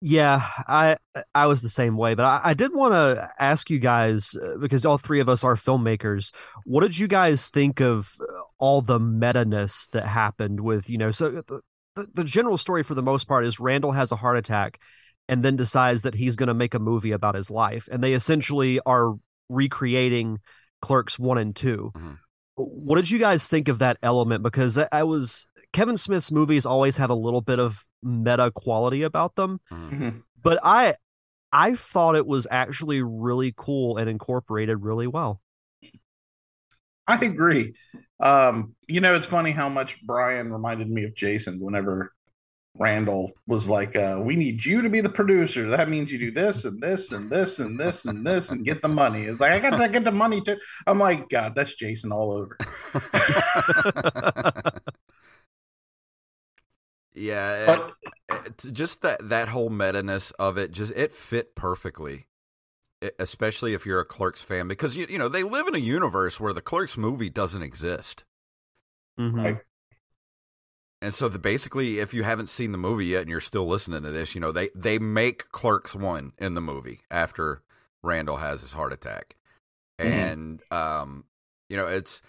Yeah, 0.02 0.48
I 0.66 0.96
I 1.34 1.46
was 1.46 1.60
the 1.60 1.68
same 1.68 1.96
way, 1.96 2.14
but 2.14 2.24
I, 2.24 2.40
I 2.44 2.54
did 2.54 2.74
want 2.74 2.94
to 2.94 3.28
ask 3.38 3.68
you 3.68 3.78
guys 3.78 4.34
uh, 4.34 4.56
because 4.58 4.86
all 4.86 4.96
three 4.96 5.20
of 5.20 5.28
us 5.28 5.44
are 5.44 5.56
filmmakers. 5.56 6.32
What 6.64 6.80
did 6.80 6.96
you 6.96 7.06
guys 7.06 7.50
think 7.50 7.80
of 7.80 8.10
uh, 8.20 8.24
all 8.58 8.80
the 8.80 8.98
meta 8.98 9.44
ness 9.44 9.88
that 9.92 10.06
happened 10.06 10.60
with 10.60 10.88
you 10.88 10.96
know? 10.96 11.10
So 11.10 11.42
the, 11.46 11.60
the 11.96 12.08
the 12.14 12.24
general 12.24 12.56
story 12.56 12.82
for 12.82 12.94
the 12.94 13.02
most 13.02 13.28
part 13.28 13.44
is 13.44 13.60
Randall 13.60 13.92
has 13.92 14.10
a 14.10 14.16
heart 14.16 14.38
attack, 14.38 14.80
and 15.28 15.42
then 15.42 15.56
decides 15.56 16.02
that 16.02 16.14
he's 16.14 16.36
going 16.36 16.48
to 16.48 16.54
make 16.54 16.72
a 16.72 16.78
movie 16.78 17.12
about 17.12 17.34
his 17.34 17.50
life, 17.50 17.86
and 17.92 18.02
they 18.02 18.14
essentially 18.14 18.80
are 18.86 19.16
recreating 19.50 20.38
Clerks 20.80 21.18
one 21.18 21.36
and 21.36 21.54
2 21.54 21.92
Mhm. 21.94 22.18
What 22.56 22.96
did 22.96 23.10
you 23.10 23.18
guys 23.18 23.46
think 23.48 23.68
of 23.68 23.78
that 23.78 23.98
element? 24.02 24.42
Because 24.42 24.76
I, 24.76 24.88
I 24.92 25.02
was 25.02 25.46
Kevin 25.72 25.96
Smith's 25.96 26.32
movies 26.32 26.66
always 26.66 26.96
have 26.96 27.10
a 27.10 27.14
little 27.14 27.40
bit 27.40 27.58
of 27.58 27.84
meta 28.02 28.50
quality 28.54 29.02
about 29.02 29.36
them, 29.36 29.60
Mm-hmm. 29.70 30.18
but 30.42 30.58
I 30.62 30.94
I 31.52 31.74
thought 31.74 32.16
it 32.16 32.26
was 32.26 32.46
actually 32.50 33.02
really 33.02 33.52
cool 33.56 33.96
and 33.96 34.08
incorporated 34.08 34.82
really 34.82 35.06
well. 35.06 35.40
I 37.06 37.16
agree. 37.16 37.74
Um, 38.20 38.76
you 38.86 39.00
know, 39.00 39.14
it's 39.14 39.26
funny 39.26 39.50
how 39.50 39.68
much 39.68 40.00
Brian 40.06 40.52
reminded 40.52 40.88
me 40.88 41.02
of 41.04 41.14
Jason 41.14 41.58
whenever 41.58 42.12
Randall 42.76 43.32
was 43.48 43.68
like, 43.68 43.96
uh, 43.96 44.20
"We 44.22 44.36
need 44.36 44.64
you 44.64 44.80
to 44.82 44.88
be 44.88 45.00
the 45.00 45.08
producer. 45.10 45.68
That 45.68 45.88
means 45.88 46.12
you 46.12 46.18
do 46.20 46.30
this 46.30 46.64
and 46.64 46.80
this 46.80 47.10
and 47.10 47.28
this 47.28 47.58
and 47.58 47.78
this 47.80 48.04
and 48.04 48.24
this 48.24 48.50
and 48.50 48.64
get 48.64 48.80
the 48.80 48.88
money." 48.88 49.24
It's 49.24 49.40
like 49.40 49.50
I 49.52 49.58
got 49.58 49.76
to 49.76 49.88
get 49.88 50.04
the 50.04 50.12
money 50.12 50.40
too. 50.40 50.56
I'm 50.86 51.00
like, 51.00 51.28
God, 51.30 51.54
that's 51.56 51.74
Jason 51.74 52.12
all 52.12 52.30
over. 52.30 52.56
yeah, 57.14 57.66
But 57.66 57.94
it- 58.02 58.46
it- 58.66 58.72
just 58.72 59.02
that 59.02 59.28
that 59.28 59.48
whole 59.48 59.70
meta 59.70 60.02
ness 60.02 60.30
of 60.32 60.58
it, 60.58 60.70
just 60.72 60.92
it 60.94 61.14
fit 61.14 61.54
perfectly. 61.54 62.26
It- 63.00 63.16
especially 63.18 63.74
if 63.74 63.86
you're 63.86 64.00
a 64.00 64.04
Clerks 64.04 64.42
fan, 64.42 64.68
because 64.68 64.96
you 64.96 65.06
you 65.08 65.18
know 65.18 65.28
they 65.28 65.42
live 65.42 65.66
in 65.66 65.74
a 65.74 65.78
universe 65.78 66.38
where 66.38 66.52
the 66.52 66.60
Clerks 66.62 66.96
movie 66.96 67.30
doesn't 67.30 67.62
exist. 67.62 68.24
Mhm. 69.18 69.34
Right. 69.44 69.60
And 71.02 71.14
so 71.14 71.28
the 71.30 71.38
basically, 71.38 71.98
if 71.98 72.12
you 72.12 72.22
haven't 72.24 72.50
seen 72.50 72.72
the 72.72 72.78
movie 72.78 73.06
yet 73.06 73.22
and 73.22 73.30
you're 73.30 73.40
still 73.40 73.66
listening 73.66 74.02
to 74.02 74.10
this, 74.10 74.34
you 74.34 74.40
know 74.40 74.52
they 74.52 74.70
they 74.74 74.98
make 74.98 75.50
Clerks 75.50 75.94
one 75.94 76.32
in 76.38 76.54
the 76.54 76.60
movie 76.60 77.00
after 77.10 77.62
Randall 78.02 78.36
has 78.36 78.60
his 78.60 78.72
heart 78.72 78.92
attack, 78.92 79.36
Mhm. 79.98 80.04
and 80.06 80.62
um, 80.72 81.24
you 81.70 81.76
know 81.78 81.86
it's 81.86 82.20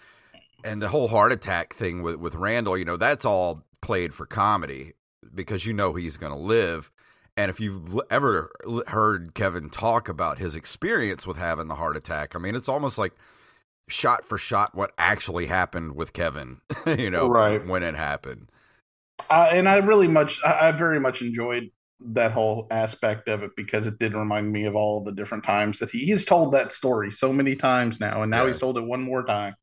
and 0.64 0.80
the 0.80 0.88
whole 0.88 1.08
heart 1.08 1.32
attack 1.32 1.74
thing 1.74 2.02
with 2.02 2.16
with 2.16 2.34
Randall, 2.34 2.78
you 2.78 2.84
know 2.86 2.96
that's 2.96 3.24
all 3.26 3.62
played 3.82 4.14
for 4.14 4.26
comedy 4.26 4.94
because 5.34 5.66
you 5.66 5.72
know 5.74 5.94
he's 5.94 6.16
going 6.16 6.32
to 6.32 6.38
live. 6.38 6.90
And 7.36 7.50
if 7.50 7.60
you've 7.60 7.98
ever 8.10 8.52
heard 8.88 9.34
Kevin 9.34 9.70
talk 9.70 10.08
about 10.08 10.38
his 10.38 10.54
experience 10.54 11.26
with 11.26 11.36
having 11.38 11.68
the 11.68 11.74
heart 11.76 11.96
attack, 11.96 12.34
I 12.36 12.38
mean, 12.38 12.54
it's 12.54 12.68
almost 12.68 12.98
like 12.98 13.14
shot 13.88 14.24
for 14.26 14.38
shot 14.38 14.74
what 14.74 14.92
actually 14.98 15.46
happened 15.46 15.94
with 15.96 16.12
Kevin, 16.12 16.60
you 16.86 17.10
know, 17.10 17.28
Right. 17.28 17.62
when 17.62 17.82
it 17.82 17.94
happened. 17.96 18.50
uh, 19.30 19.50
and 19.52 19.68
I 19.68 19.76
really 19.78 20.08
much, 20.08 20.40
I, 20.44 20.72
very 20.72 21.00
much 21.00 21.22
enjoyed 21.22 21.70
that 22.00 22.32
whole 22.32 22.66
aspect 22.70 23.28
of 23.28 23.42
it 23.42 23.52
because 23.56 23.86
it 23.86 23.98
did 23.98 24.14
remind 24.14 24.52
me 24.52 24.64
of 24.64 24.74
all 24.74 25.04
the 25.04 25.12
different 25.12 25.44
times 25.44 25.78
that 25.78 25.90
he, 25.90 26.00
he's 26.06 26.24
told 26.24 26.52
that 26.52 26.72
story 26.72 27.10
so 27.10 27.32
many 27.32 27.54
times 27.54 28.00
now, 28.00 28.22
and 28.22 28.30
now 28.30 28.46
he's 28.46 28.58
told 28.58 28.76
it 28.78 28.84
one 28.84 29.02
more 29.02 29.24
time 29.24 29.54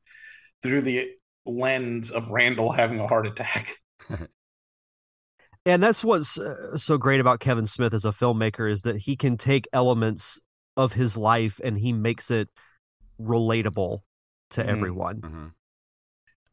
through 0.62 0.82
the 0.82 1.10
lens 1.46 2.10
of 2.10 2.30
Randall 2.30 2.72
having 2.72 3.00
a 3.00 3.06
heart 3.06 3.26
attack. 3.26 3.78
And 5.66 5.82
that's 5.82 6.02
what's 6.02 6.38
uh, 6.38 6.76
so 6.76 6.96
great 6.96 7.20
about 7.20 7.40
Kevin 7.40 7.66
Smith 7.66 7.94
as 7.94 8.04
a 8.04 8.10
filmmaker 8.10 8.70
is 8.70 8.82
that 8.82 8.96
he 8.96 9.16
can 9.16 9.36
take 9.36 9.68
elements 9.72 10.40
of 10.76 10.92
his 10.92 11.16
life 11.16 11.60
and 11.62 11.78
he 11.78 11.92
makes 11.92 12.30
it 12.30 12.48
relatable 13.20 14.00
to 14.50 14.62
Mhm. 14.62 14.68
everyone. 14.68 15.16
hmm 15.16 15.46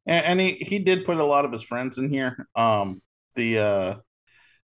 and, 0.05 0.25
and 0.25 0.39
he 0.39 0.51
he 0.53 0.79
did 0.79 1.05
put 1.05 1.17
a 1.17 1.25
lot 1.25 1.45
of 1.45 1.51
his 1.51 1.63
friends 1.63 1.97
in 1.97 2.09
here. 2.09 2.47
Um, 2.55 3.01
the 3.35 3.59
uh, 3.59 3.95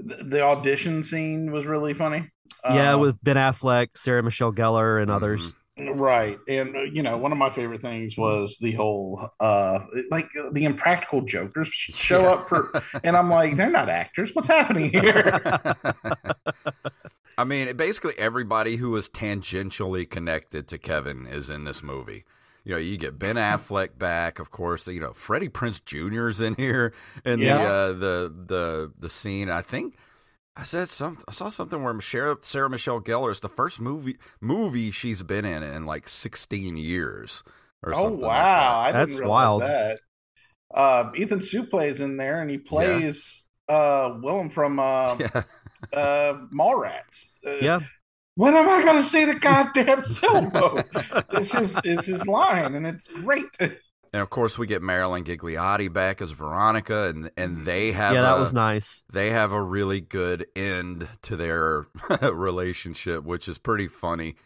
the, 0.00 0.16
the 0.24 0.42
audition 0.42 1.02
scene 1.02 1.52
was 1.52 1.66
really 1.66 1.94
funny. 1.94 2.30
yeah, 2.64 2.94
Um, 2.94 3.00
with 3.00 3.22
Ben 3.22 3.36
Affleck, 3.36 3.88
Sarah 3.96 4.22
Michelle 4.22 4.52
Gellar, 4.52 5.00
and 5.00 5.10
others. 5.10 5.54
Right, 5.80 6.38
and 6.48 6.76
uh, 6.76 6.82
you 6.82 7.04
know, 7.04 7.16
one 7.16 7.30
of 7.30 7.38
my 7.38 7.50
favorite 7.50 7.80
things 7.80 8.16
was 8.18 8.56
the 8.60 8.72
whole 8.72 9.28
uh, 9.38 9.78
like 10.10 10.28
the 10.52 10.64
impractical 10.64 11.20
jokers 11.20 11.68
show 11.68 12.22
Yeah. 12.22 12.30
up 12.32 12.48
for, 12.48 12.72
and 13.04 13.16
I'm 13.16 13.30
like, 13.30 13.54
they're 13.56 13.70
not 13.70 13.88
actors. 13.88 14.34
What's 14.34 14.48
happening 14.48 14.90
here? 14.90 15.40
I 17.38 17.44
mean, 17.44 17.76
basically 17.76 18.18
everybody 18.18 18.76
who 18.76 18.96
is 18.96 19.08
tangentially 19.08 20.08
connected 20.08 20.66
to 20.68 20.78
Kevin 20.78 21.26
is 21.26 21.50
in 21.50 21.64
this 21.64 21.82
movie. 21.82 22.24
You 22.64 22.72
know, 22.72 22.78
you 22.80 22.96
get 22.98 23.18
Ben 23.18 23.36
Affleck 23.36 23.96
back, 23.96 24.40
of 24.40 24.50
course. 24.50 24.86
You 24.88 25.00
know, 25.00 25.12
Freddie 25.14 25.48
Prinze 25.48 25.80
Jr. 25.84 26.28
is 26.28 26.40
in 26.40 26.54
here 26.56 26.92
in 27.24 27.38
the 27.38 27.46
Yeah. 27.46 27.62
uh, 27.62 27.92
the 27.92 28.34
the 28.46 28.92
the 28.98 29.08
scene. 29.08 29.48
I 29.48 29.62
think 29.62 29.96
I 30.58 30.64
said 30.64 30.88
some. 30.90 31.18
I 31.28 31.32
saw 31.32 31.48
something 31.48 31.82
where 31.82 32.00
Sarah, 32.00 32.36
Sarah 32.42 32.68
Michelle 32.68 33.00
Gellar 33.00 33.30
is 33.30 33.40
the 33.40 33.48
first 33.48 33.80
movie 33.80 34.18
movie 34.40 34.90
she's 34.90 35.22
been 35.22 35.44
in 35.44 35.62
in 35.62 35.86
like 35.86 36.08
16 36.08 36.76
years. 36.76 37.44
Or 37.82 37.94
oh 37.94 38.02
something 38.02 38.20
like 38.20 38.44
wow, 38.44 38.80
I 38.80 38.92
That's 38.92 39.12
didn't 39.12 39.20
realize 39.20 39.60
wild. 39.60 39.62
that. 39.62 40.00
Uh, 40.74 41.10
Ethan 41.16 41.40
Suplee 41.40 41.88
is 41.88 42.00
in 42.00 42.16
there, 42.16 42.42
and 42.42 42.50
he 42.50 42.58
plays 42.58 43.44
uh, 43.68 44.10
Willam 44.10 44.52
from 44.52 44.80
uh, 44.80 45.14
that. 45.16 45.46
Yeah. 45.92 45.98
uh, 46.00 46.46
Mallrats. 46.52 47.26
Uh, 47.46 47.56
Yeah. 47.60 47.80
When 48.34 48.54
am 48.54 48.68
I 48.68 48.84
going 48.84 48.96
to 48.96 49.02
see 49.02 49.24
the 49.24 49.34
goddamn 49.34 50.04
sailboat? 50.06 50.86
is 51.32 51.78
is 51.84 52.06
his 52.06 52.26
line, 52.26 52.74
and 52.74 52.86
it's 52.86 53.06
great. 53.08 53.46
And 54.12 54.22
of 54.22 54.30
course, 54.30 54.56
we 54.58 54.66
get 54.66 54.80
Marilyn 54.82 55.24
Ghigliotti 55.24 55.92
back 55.92 56.22
as 56.22 56.30
Veronica, 56.32 57.08
and 57.08 57.30
and 57.36 57.64
they 57.66 57.92
have 57.92 58.14
yeah, 58.14 58.22
that 58.22 58.36
a- 58.36 58.40
was 58.40 58.52
nice. 58.54 59.04
they 59.12 59.30
have 59.30 59.52
a 59.52 59.60
really 59.62 60.00
good 60.00 60.46
end 60.56 61.08
to 61.22 61.36
their 61.36 61.86
relationship, 62.32 63.24
which 63.24 63.48
is 63.48 63.58
pretty 63.58 63.88
funny. 63.88 64.36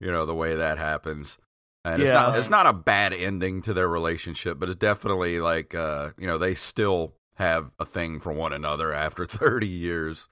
You 0.00 0.10
know 0.10 0.26
the 0.26 0.34
way 0.34 0.54
that 0.56 0.78
happens, 0.78 1.38
and 1.84 2.02
it's 2.02 2.10
not 2.10 2.36
it's 2.36 2.50
not 2.50 2.66
a 2.66 2.72
bad 2.72 3.12
ending 3.12 3.62
to 3.62 3.72
their 3.72 3.88
relationship, 3.88 4.58
but 4.58 4.68
it's 4.68 4.78
definitely 4.78 5.38
like 5.40 5.74
uh, 5.74 6.10
you 6.18 6.26
know 6.26 6.36
they 6.36 6.54
still 6.54 7.14
have 7.36 7.70
a 7.78 7.84
thing 7.86 8.18
for 8.20 8.32
one 8.32 8.52
another 8.52 8.92
after 8.92 9.24
thirty 9.26 9.68
years. 9.68 10.28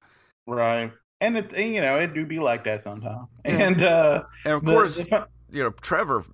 Right, 0.47 0.93
and 1.21 1.37
it 1.39 1.53
and, 1.53 1.73
you 1.75 1.81
know 1.81 1.97
it 1.99 2.15
do 2.15 2.27
be 2.27 2.41
like 2.41 2.65
that 2.65 2.83
sometimes. 2.83 3.29
Yeah. 3.45 3.51
And 3.53 3.83
uh, 3.83 4.23
And 4.45 4.55
of 4.55 4.65
the- 4.65 4.73
course, 4.73 4.97
the 4.97 5.29
you 5.51 5.63
know 5.63 5.71
Trevor 5.71 6.25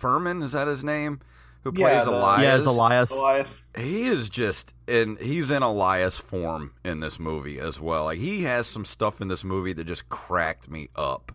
Fehrman 0.00 0.42
is 0.44 0.52
that 0.52 0.68
his 0.68 0.84
name? 0.84 1.20
Who 1.64 1.72
Yeah, 1.74 1.88
plays 1.88 2.04
the- 2.04 2.10
Elias? 2.12 2.42
Yeah, 2.42 2.52
as 2.54 2.66
Elias. 2.66 3.10
Elias. 3.10 3.58
he 3.76 4.04
is 4.04 4.28
just 4.28 4.72
and 4.86 5.18
he's 5.18 5.50
in 5.50 5.62
Elias 5.62 6.16
form 6.16 6.72
in 6.84 7.00
this 7.00 7.18
movie 7.18 7.58
as 7.60 7.78
well. 7.80 8.04
Like 8.04 8.18
he 8.18 8.42
has 8.44 8.66
some 8.66 8.84
stuff 8.84 9.20
in 9.20 9.28
this 9.28 9.44
movie 9.44 9.72
that 9.74 9.84
just 9.84 10.08
cracked 10.08 10.70
me 10.70 10.88
up. 10.96 11.32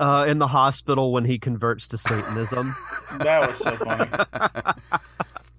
Uh, 0.00 0.24
in 0.28 0.38
the 0.38 0.48
hospital 0.48 1.12
when 1.12 1.24
he 1.24 1.38
converts 1.38 1.86
to 1.88 1.96
Satanism. 1.98 2.74
That 3.18 3.48
was 3.48 3.58
so 3.58 3.76
funny. 3.76 4.10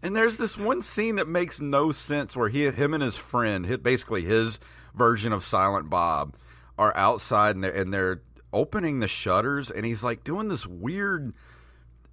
and 0.03 0.15
there's 0.15 0.37
this 0.37 0.57
one 0.57 0.81
scene 0.81 1.15
that 1.15 1.27
makes 1.27 1.61
no 1.61 1.91
sense 1.91 2.35
where 2.35 2.49
he 2.49 2.65
him 2.69 2.93
and 2.93 3.01
his 3.03 3.15
friend, 3.15 3.81
basically 3.81 4.23
his 4.23 4.59
version 4.93 5.31
of 5.31 5.43
Silent 5.43 5.89
Bob, 5.89 6.35
are 6.77 6.95
outside 6.97 7.55
and 7.55 7.63
they're 7.63 7.71
and 7.71 7.93
they're 7.93 8.21
opening 8.51 8.99
the 8.99 9.07
shutters 9.07 9.71
and 9.71 9.85
he's 9.85 10.03
like 10.03 10.23
doing 10.23 10.47
this 10.49 10.65
weird 10.65 11.33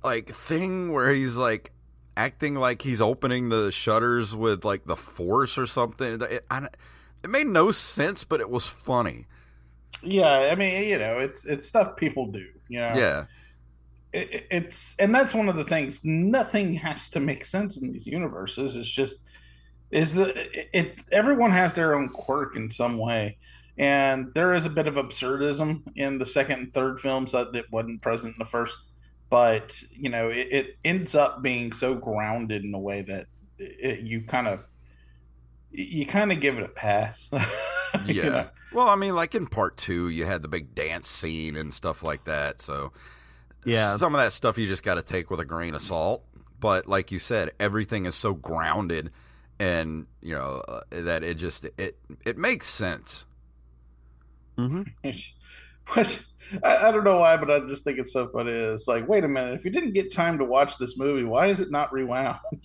like 0.05 0.31
thing 0.35 0.93
where 0.93 1.13
he's 1.13 1.37
like 1.37 1.73
acting 2.17 2.55
like 2.57 2.83
he's 2.83 3.01
opening 3.01 3.49
the 3.49 3.71
shutters 3.73 4.35
with 4.37 4.65
like 4.65 4.85
the 4.85 4.97
force 4.97 5.59
or 5.59 5.67
something. 5.67 6.21
It, 6.23 6.45
I, 6.51 6.69
it 7.23 7.31
made 7.31 7.47
no 7.47 7.71
sense, 7.71 8.25
but 8.25 8.41
it 8.41 8.51
was 8.51 8.67
funny. 8.67 9.27
Yeah, 10.03 10.49
I 10.51 10.55
mean, 10.57 10.89
you 10.89 10.99
know, 10.99 11.19
it's 11.19 11.45
it's 11.45 11.67
stuff 11.67 11.97
people 11.97 12.27
do. 12.33 12.47
You 12.69 12.81
know, 12.81 12.95
Yeah. 12.95 13.27
it, 14.13 14.33
it- 14.35 14.47
it's 14.51 14.95
and 14.99 15.15
that's 15.15 15.35
one 15.35 15.49
of 15.49 15.57
the 15.57 15.65
things. 15.65 16.01
Nothing 16.05 16.75
has 16.75 17.09
to 17.11 17.21
make 17.21 17.45
sense 17.45 17.77
in 17.79 17.93
these 17.93 18.07
universes. 18.07 18.77
It's 18.77 18.91
just 18.91 19.19
is 19.93 20.15
the 20.15 20.31
it, 20.59 20.71
it 20.75 21.03
everyone 21.13 21.53
has 21.53 21.75
their 21.75 21.95
own 21.97 22.11
quirk 22.11 22.57
in 22.57 22.71
some 22.71 22.99
way, 22.99 23.39
and 23.79 24.29
there 24.35 24.55
is 24.55 24.67
a 24.67 24.71
bit 24.71 24.89
of 24.89 24.95
absurdism 24.97 25.83
in 25.97 26.19
the 26.19 26.27
second 26.27 26.61
and 26.61 26.75
third 26.75 27.01
films 27.01 27.33
that 27.33 27.55
it 27.55 27.67
wasn't 27.73 28.03
present 28.03 28.35
in 28.35 28.41
the 28.41 28.47
first. 28.47 28.79
But 29.33 29.75
you 29.91 30.11
know, 30.11 30.31
it, 30.31 30.49
it 30.53 30.69
ends 30.85 31.17
up 31.17 31.43
being 31.43 31.73
so 31.73 31.97
grounded 31.97 32.65
in 32.65 32.75
a 32.75 32.81
way 32.81 33.03
that 33.05 33.27
it, 33.59 34.03
you 34.03 34.27
kind 34.27 34.49
of 34.49 34.67
you 35.71 36.07
kind 36.07 36.33
of 36.33 36.41
give 36.41 36.59
it 36.59 36.65
a 36.65 36.69
pass. 36.69 37.31
You 38.09 38.15
Yeah. 38.15 38.31
know? 38.31 38.49
Well, 38.71 38.89
I 38.89 38.97
mean, 38.97 39.15
like 39.15 39.35
in 39.35 39.47
part 39.47 39.77
two, 39.77 40.09
you 40.09 40.25
had 40.25 40.43
the 40.43 40.49
big 40.49 40.75
dance 40.75 41.09
scene 41.11 41.57
and 41.57 41.75
stuff 41.75 42.03
like 42.03 42.25
that. 42.25 42.63
So, 42.63 42.93
Yeah. 43.65 43.99
some 43.99 44.15
of 44.15 44.21
that 44.21 44.33
stuff 44.33 44.59
you 44.59 44.67
just 44.69 44.83
got 44.83 44.97
to 44.97 45.03
take 45.03 45.31
with 45.31 45.41
a 45.41 45.45
grain 45.45 45.75
of 45.75 45.83
salt. 45.83 46.25
But 46.61 46.89
like 46.89 47.13
you 47.13 47.19
said, 47.19 47.53
everything 47.61 48.07
is 48.07 48.15
so 48.15 48.35
grounded, 48.35 49.11
and 49.61 50.07
you 50.23 50.35
know 50.35 50.63
uh, 50.69 50.83
that 50.91 51.25
it 51.25 51.35
just 51.37 51.67
it 51.79 51.99
it 52.25 52.39
makes 52.39 52.69
sense. 52.69 53.27
hmm 54.59 54.83
Which 55.95 56.21
I, 56.63 56.89
I 56.89 56.93
don't 56.93 57.05
know 57.05 57.19
why, 57.19 57.37
but 57.37 57.51
I 57.51 57.61
just 57.61 57.85
think 57.85 57.99
it's 57.99 58.13
so 58.13 58.29
funny. 58.29 58.53
It's 58.53 58.89
like, 58.89 59.09
wait 59.09 59.25
a 59.25 59.29
minute, 59.29 59.55
if 59.55 59.65
you 59.65 59.71
didn't 59.71 59.93
get 59.93 60.13
time 60.13 60.39
to 60.39 60.45
watch 60.45 60.79
this 60.79 60.97
movie, 60.97 61.25
why 61.25 61.47
is 61.47 61.61
it 61.61 61.71
not 61.71 61.93
rewound? 61.93 62.39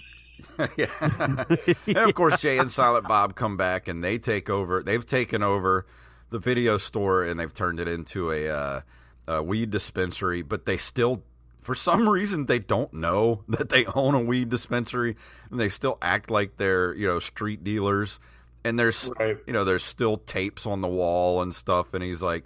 yeah. 0.77 0.87
and 0.99 1.97
of 1.97 2.13
course, 2.13 2.39
Jay 2.39 2.57
and 2.57 2.71
Silent 2.71 3.07
Bob 3.07 3.35
come 3.35 3.57
back 3.57 3.87
and 3.87 4.03
they 4.03 4.17
take 4.17 4.49
over. 4.49 4.83
They've 4.83 5.05
taken 5.05 5.41
over 5.41 5.85
the 6.29 6.39
video 6.39 6.77
store 6.77 7.23
and 7.23 7.39
they've 7.39 7.53
turned 7.53 7.79
it 7.79 7.87
into 7.87 8.31
a, 8.31 8.47
uh, 8.47 8.81
a 9.27 9.43
weed 9.43 9.71
dispensary, 9.71 10.41
but 10.41 10.65
they 10.65 10.77
still 10.77 11.23
for 11.67 11.75
some 11.75 12.07
reason 12.09 12.45
they 12.45 12.59
don't 12.59 12.93
know 12.93 13.43
that 13.49 13.69
they 13.69 13.85
own 13.87 14.15
a 14.15 14.21
weed 14.21 14.49
dispensary 14.49 15.17
and 15.51 15.59
they 15.59 15.69
still 15.69 15.97
act 16.01 16.31
like 16.31 16.55
they're 16.57 16.93
you 16.95 17.05
know 17.05 17.19
street 17.19 17.63
dealers 17.63 18.21
and 18.63 18.79
there's 18.79 19.11
right. 19.19 19.37
you 19.45 19.51
know 19.51 19.65
there's 19.65 19.83
still 19.83 20.15
tapes 20.15 20.65
on 20.65 20.79
the 20.79 20.87
wall 20.87 21.41
and 21.41 21.53
stuff 21.53 21.93
and 21.93 22.01
he's 22.01 22.21
like 22.21 22.45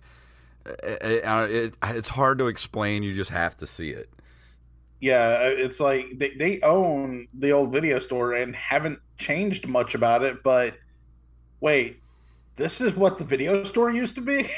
it, 0.66 1.02
it, 1.04 1.52
it, 1.52 1.74
it's 1.84 2.10
hard 2.10 2.38
to 2.40 2.48
explain. 2.48 3.04
You 3.04 3.16
just 3.16 3.32
have 3.32 3.58
to 3.58 3.68
see 3.68 3.90
it. 3.90 4.10
Yeah 5.00 5.40
uh, 5.42 5.56
it's 5.58 5.80
like 5.80 6.12
they, 6.18 6.36
they 6.36 6.60
own 6.62 7.28
the 7.34 7.52
old 7.52 7.72
video 7.72 7.98
store 8.00 8.34
and 8.34 8.56
haven't 8.56 9.00
changed 9.18 9.68
much 9.68 9.96
about 9.96 10.24
it 10.24 10.44
but 10.44 10.76
wait 11.60 12.02
this 12.62 12.80
is 12.82 12.96
what 12.96 13.18
the 13.18 13.24
video 13.24 13.64
store 13.64 13.90
used 13.90 14.14
to 14.16 14.22
be? 14.22 14.44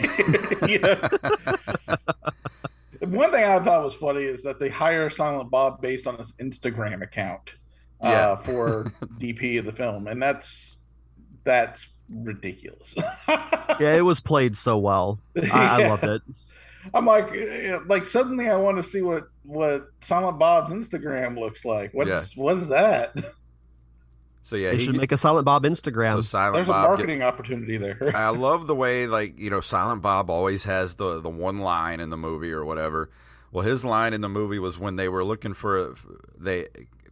One 2.99 3.31
thing 3.31 3.45
I 3.45 3.59
thought 3.59 3.83
was 3.83 3.95
funny 3.95 4.23
is 4.23 4.43
that 4.43 4.59
they 4.59 4.69
hire 4.69 5.09
Silent 5.09 5.49
Bob 5.49 5.81
based 5.81 6.05
on 6.07 6.17
his 6.17 6.33
Instagram 6.33 7.01
account 7.01 7.55
uh, 8.01 8.35
for 8.35 8.91
DP 9.19 9.59
of 9.59 9.65
the 9.65 9.71
film, 9.71 10.07
and 10.07 10.21
that's 10.21 10.77
that's 11.43 11.89
ridiculous. 12.13 12.95
yeah, 13.27 13.95
it 13.95 14.05
was 14.05 14.19
played 14.19 14.57
so 14.57 14.77
well. 14.77 15.19
I, 15.35 15.41
yeah. 15.45 15.53
I 15.53 15.87
loved 15.89 16.03
it. 16.03 16.21
I'm 16.93 17.05
like, 17.05 17.31
eh, 17.33 17.77
like 17.87 18.03
suddenly 18.05 18.49
I 18.49 18.55
want 18.57 18.77
to 18.77 18.83
see 18.83 19.01
what 19.01 19.29
what 19.43 19.87
Silent 20.01 20.39
Bob's 20.39 20.71
Instagram 20.71 21.39
looks 21.39 21.65
like. 21.65 21.93
What's 21.93 22.35
yeah. 22.35 22.43
what 22.43 22.57
is 22.57 22.67
that? 22.69 23.15
So 24.45 24.57
yeah, 24.57 24.73
he 24.73 24.85
should 24.85 24.95
make 24.95 25.13
a 25.13 25.17
Silent 25.17 25.45
Bob 25.45 25.63
Instagram. 25.63 26.15
So 26.15 26.21
Silent 26.21 26.55
There's 26.55 26.67
Bob 26.67 26.85
a 26.85 26.87
marketing 26.89 27.19
get, 27.19 27.27
opportunity 27.27 27.77
there. 27.77 28.11
I 28.15 28.29
love 28.29 28.67
the 28.67 28.75
way 28.75 29.07
like 29.07 29.39
you 29.39 29.49
know 29.49 29.61
Silent 29.61 30.01
Bob 30.01 30.29
always 30.29 30.65
has 30.65 30.95
the 30.95 31.21
the 31.21 31.29
one 31.29 31.59
line 31.59 32.01
in 32.01 32.09
the 32.09 32.17
movie 32.17 32.51
or 32.51 32.65
whatever. 32.65 33.09
Well, 33.53 33.63
his 33.63 33.85
line 33.85 34.13
in 34.13 34.19
the 34.19 34.29
movie 34.29 34.59
was 34.59 34.77
when 34.77 34.97
they 34.97 35.07
were 35.07 35.23
looking 35.23 35.53
for 35.53 35.95
they 36.37 36.67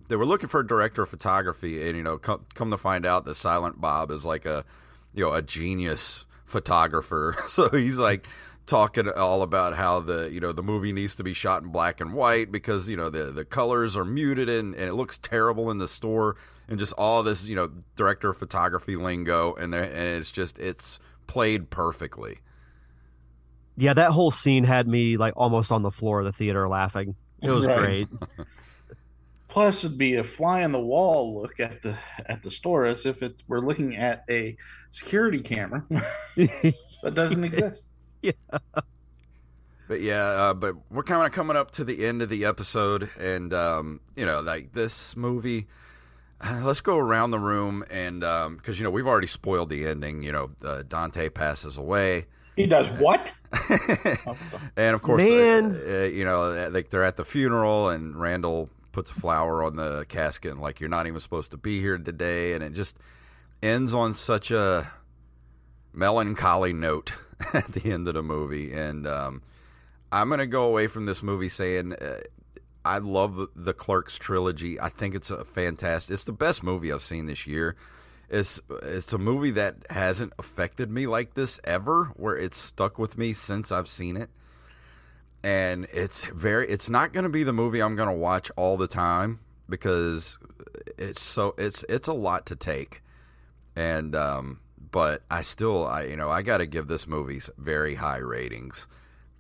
they 0.09 0.17
were 0.17 0.25
looking 0.25 0.49
for 0.49 0.59
a 0.59 0.67
director 0.67 1.03
of 1.03 1.09
photography, 1.09 1.87
and 1.87 1.95
you 1.95 2.03
know 2.03 2.17
come 2.17 2.45
come 2.53 2.69
to 2.69 2.77
find 2.77 3.05
out 3.05 3.23
that 3.23 3.35
Silent 3.35 3.79
Bob 3.79 4.11
is 4.11 4.25
like 4.25 4.45
a 4.45 4.65
you 5.13 5.23
know 5.23 5.33
a 5.33 5.41
genius 5.41 6.25
photographer. 6.45 7.35
So 7.47 7.69
he's 7.69 7.97
like 7.97 8.27
talking 8.65 9.09
all 9.09 9.41
about 9.41 9.75
how 9.75 9.99
the 9.99 10.29
you 10.31 10.39
know 10.39 10.51
the 10.51 10.63
movie 10.63 10.93
needs 10.93 11.15
to 11.15 11.23
be 11.23 11.33
shot 11.33 11.63
in 11.63 11.69
black 11.71 11.99
and 11.99 12.13
white 12.13 12.51
because 12.51 12.87
you 12.87 12.95
know 12.95 13.09
the 13.09 13.31
the 13.31 13.45
colors 13.45 13.97
are 13.97 14.05
muted 14.05 14.49
and, 14.49 14.73
and 14.75 14.85
it 14.85 14.93
looks 14.93 15.17
terrible 15.17 15.71
in 15.71 15.77
the 15.77 15.87
store 15.87 16.37
and 16.71 16.79
just 16.79 16.93
all 16.93 17.21
this, 17.21 17.43
you 17.43 17.53
know, 17.53 17.69
director 17.97 18.29
of 18.29 18.37
photography 18.37 18.95
lingo, 18.95 19.53
and 19.55 19.73
there, 19.73 19.83
and 19.83 20.19
it's 20.21 20.31
just 20.31 20.57
it's 20.57 20.99
played 21.27 21.69
perfectly. 21.69 22.39
Yeah, 23.75 23.93
that 23.93 24.11
whole 24.11 24.31
scene 24.31 24.63
had 24.63 24.87
me 24.87 25.17
like 25.17 25.33
almost 25.35 25.73
on 25.73 25.81
the 25.81 25.91
floor 25.91 26.19
of 26.19 26.25
the 26.25 26.31
theater 26.31 26.69
laughing. 26.69 27.15
It 27.41 27.51
was 27.51 27.65
right. 27.65 27.77
great. 27.77 28.07
Plus, 29.51 29.83
it'd 29.83 29.97
be 29.97 30.15
a 30.15 30.23
fly 30.23 30.63
on 30.63 30.71
the 30.71 30.79
wall 30.79 31.41
look 31.41 31.59
at 31.59 31.81
the 31.81 31.97
at 32.25 32.41
the 32.41 32.49
store 32.49 32.85
as 32.85 33.05
if 33.05 33.21
it 33.21 33.43
we're 33.49 33.59
looking 33.59 33.97
at 33.97 34.23
a 34.29 34.55
security 34.91 35.41
camera 35.41 35.83
that 36.37 37.13
doesn't 37.13 37.43
exist. 37.43 37.85
Yeah. 38.21 38.31
But 39.89 39.99
yeah, 39.99 40.23
uh, 40.23 40.53
but 40.53 40.75
we're 40.89 41.03
kind 41.03 41.25
of 41.25 41.33
coming 41.33 41.57
up 41.57 41.71
to 41.71 41.83
the 41.83 42.05
end 42.05 42.21
of 42.21 42.29
the 42.29 42.45
episode, 42.45 43.09
and 43.19 43.53
um, 43.53 43.99
you 44.15 44.25
know, 44.25 44.39
like 44.39 44.71
this 44.71 45.17
movie 45.17 45.67
let's 46.61 46.79
go 46.79 46.97
around 46.97 47.31
the 47.31 47.39
room 47.39 47.83
and 47.91 48.21
because 48.21 48.45
um, 48.47 48.75
you 48.75 48.83
know 48.85 48.89
we've 48.89 49.07
already 49.07 49.27
spoiled 49.27 49.69
the 49.69 49.85
ending. 49.85 50.23
You 50.23 50.31
know, 50.31 50.51
uh, 50.63 50.83
Dante 50.87 51.27
passes 51.27 51.75
away. 51.75 52.27
He 52.55 52.67
does 52.67 52.87
what? 52.91 53.33
and 54.77 54.95
of 54.95 55.01
course, 55.01 55.21
uh, 55.21 55.25
uh, 55.25 56.03
you 56.03 56.23
know, 56.23 56.69
like 56.71 56.89
they're 56.89 57.03
at 57.03 57.17
the 57.17 57.25
funeral, 57.25 57.89
and 57.89 58.15
Randall 58.15 58.69
puts 58.91 59.11
a 59.11 59.15
flower 59.15 59.63
on 59.63 59.75
the 59.75 60.05
casket, 60.09 60.51
and 60.51 60.61
like 60.61 60.79
you're 60.79 60.89
not 60.89 61.07
even 61.07 61.19
supposed 61.19 61.51
to 61.51 61.57
be 61.57 61.79
here 61.79 61.97
today, 61.97 62.53
and 62.53 62.63
it 62.63 62.73
just 62.73 62.97
ends 63.61 63.93
on 63.93 64.13
such 64.13 64.51
a 64.51 64.91
melancholy 65.93 66.73
note 66.73 67.13
at 67.53 67.71
the 67.73 67.91
end 67.91 68.07
of 68.07 68.13
the 68.13 68.23
movie. 68.23 68.73
And 68.73 69.05
um, 69.07 69.41
I'm 70.11 70.29
gonna 70.29 70.47
go 70.47 70.63
away 70.63 70.87
from 70.87 71.05
this 71.05 71.23
movie 71.23 71.49
saying 71.49 71.93
uh, 71.93 72.21
I 72.83 72.97
love 72.97 73.49
the 73.55 73.73
Clerks 73.73 74.17
trilogy. 74.17 74.79
I 74.79 74.89
think 74.89 75.15
it's 75.15 75.29
a 75.29 75.45
fantastic. 75.45 76.13
It's 76.13 76.23
the 76.23 76.31
best 76.31 76.63
movie 76.63 76.91
I've 76.91 77.03
seen 77.03 77.25
this 77.25 77.45
year. 77.45 77.75
It's 78.29 78.59
it's 78.83 79.13
a 79.13 79.17
movie 79.17 79.51
that 79.51 79.75
hasn't 79.89 80.33
affected 80.39 80.89
me 80.89 81.05
like 81.05 81.33
this 81.33 81.59
ever, 81.63 82.05
where 82.15 82.37
it's 82.37 82.57
stuck 82.57 82.97
with 82.97 83.17
me 83.17 83.33
since 83.33 83.71
I've 83.71 83.89
seen 83.89 84.17
it. 84.17 84.29
And 85.43 85.87
it's 85.91 86.25
very. 86.25 86.67
It's 86.69 86.89
not 86.89 87.13
going 87.13 87.23
to 87.23 87.29
be 87.29 87.43
the 87.43 87.53
movie 87.53 87.81
I'm 87.81 87.95
going 87.95 88.09
to 88.09 88.15
watch 88.15 88.51
all 88.55 88.77
the 88.77 88.87
time 88.87 89.39
because 89.67 90.37
it's 90.97 91.21
so 91.21 91.55
it's 91.57 91.83
it's 91.89 92.07
a 92.07 92.13
lot 92.13 92.45
to 92.47 92.55
take. 92.55 93.01
And 93.75 94.15
um, 94.15 94.59
but 94.91 95.23
I 95.31 95.41
still 95.41 95.87
I 95.87 96.03
you 96.03 96.15
know 96.15 96.29
I 96.29 96.41
got 96.41 96.57
to 96.57 96.65
give 96.65 96.87
this 96.87 97.07
movie 97.07 97.41
very 97.57 97.95
high 97.95 98.17
ratings. 98.17 98.87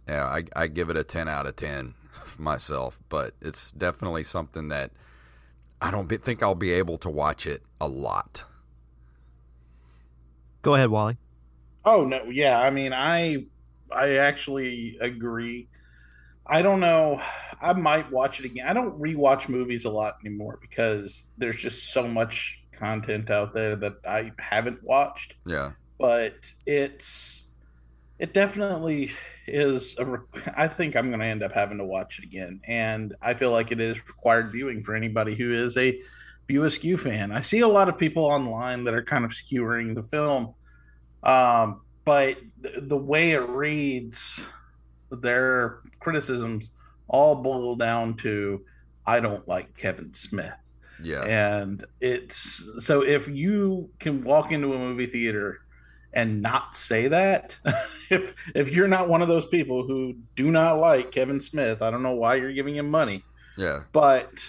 Yeah, 0.07 0.25
I 0.25 0.43
I 0.55 0.67
give 0.67 0.89
it 0.89 0.97
a 0.97 1.03
ten 1.03 1.27
out 1.27 1.45
of 1.45 1.55
ten 1.55 1.93
myself, 2.37 2.99
but 3.09 3.35
it's 3.41 3.71
definitely 3.71 4.23
something 4.23 4.69
that 4.69 4.91
I 5.81 5.91
don't 5.91 6.07
be, 6.07 6.17
think 6.17 6.41
I'll 6.41 6.55
be 6.55 6.71
able 6.71 6.97
to 6.99 7.09
watch 7.09 7.45
it 7.45 7.63
a 7.79 7.87
lot. 7.87 8.43
Go 10.61 10.75
ahead, 10.75 10.89
Wally. 10.89 11.17
Oh 11.83 12.05
no, 12.05 12.23
yeah. 12.25 12.59
I 12.59 12.69
mean, 12.69 12.93
I 12.93 13.45
I 13.91 14.15
actually 14.15 14.97
agree. 15.01 15.67
I 16.51 16.61
don't 16.61 16.81
know. 16.81 17.21
I 17.61 17.73
might 17.73 18.11
watch 18.11 18.39
it 18.39 18.45
again. 18.45 18.67
I 18.67 18.73
don't 18.73 18.99
rewatch 18.99 19.47
movies 19.47 19.85
a 19.85 19.89
lot 19.89 20.17
anymore 20.23 20.59
because 20.61 21.23
there's 21.37 21.55
just 21.55 21.93
so 21.93 22.07
much 22.07 22.61
content 22.73 23.29
out 23.29 23.53
there 23.53 23.75
that 23.77 23.93
I 24.05 24.33
haven't 24.37 24.83
watched. 24.83 25.35
Yeah. 25.45 25.71
But 25.97 26.51
it's 26.65 27.47
it 28.21 28.35
definitely 28.35 29.11
is 29.47 29.97
a 29.97 30.19
i 30.55 30.67
think 30.67 30.95
i'm 30.95 31.07
going 31.07 31.19
to 31.19 31.25
end 31.25 31.41
up 31.41 31.51
having 31.51 31.79
to 31.79 31.83
watch 31.83 32.19
it 32.19 32.23
again 32.23 32.61
and 32.67 33.15
i 33.21 33.33
feel 33.33 33.51
like 33.51 33.71
it 33.71 33.81
is 33.81 33.97
required 34.07 34.51
viewing 34.51 34.83
for 34.83 34.95
anybody 34.95 35.33
who 35.33 35.51
is 35.51 35.75
a 35.75 35.99
view 36.47 36.63
askew 36.63 36.97
fan 36.97 37.31
i 37.31 37.41
see 37.41 37.61
a 37.61 37.67
lot 37.67 37.89
of 37.89 37.97
people 37.97 38.23
online 38.23 38.83
that 38.83 38.93
are 38.93 39.03
kind 39.03 39.25
of 39.25 39.33
skewering 39.33 39.95
the 39.95 40.03
film 40.03 40.53
um, 41.23 41.81
but 42.05 42.37
the, 42.61 42.81
the 42.81 42.97
way 42.97 43.31
it 43.31 43.47
reads 43.49 44.39
their 45.11 45.79
criticisms 45.99 46.69
all 47.07 47.35
boil 47.35 47.75
down 47.75 48.13
to 48.15 48.63
i 49.05 49.19
don't 49.19 49.47
like 49.47 49.75
kevin 49.75 50.13
smith 50.13 50.53
yeah 51.03 51.23
and 51.23 51.85
it's 51.99 52.63
so 52.79 53.01
if 53.01 53.27
you 53.27 53.89
can 53.99 54.23
walk 54.23 54.51
into 54.51 54.73
a 54.73 54.77
movie 54.77 55.05
theater 55.05 55.59
and 56.13 56.41
not 56.41 56.75
say 56.75 57.07
that 57.07 57.57
if 58.09 58.35
if 58.53 58.71
you're 58.71 58.87
not 58.87 59.09
one 59.09 59.21
of 59.21 59.27
those 59.27 59.45
people 59.45 59.85
who 59.85 60.13
do 60.35 60.51
not 60.51 60.73
like 60.73 61.09
Kevin 61.09 61.39
Smith, 61.39 61.81
I 61.81 61.89
don't 61.89 62.03
know 62.03 62.15
why 62.15 62.35
you're 62.35 62.51
giving 62.51 62.75
him 62.75 62.91
money. 62.91 63.23
Yeah. 63.57 63.83
But 63.93 64.43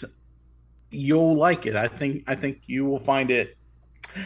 you'll 0.90 1.37
like 1.37 1.64
it. 1.66 1.77
I 1.77 1.87
think 1.87 2.25
I 2.27 2.35
think 2.35 2.62
you 2.66 2.85
will 2.85 2.98
find 2.98 3.31
it 3.31 3.57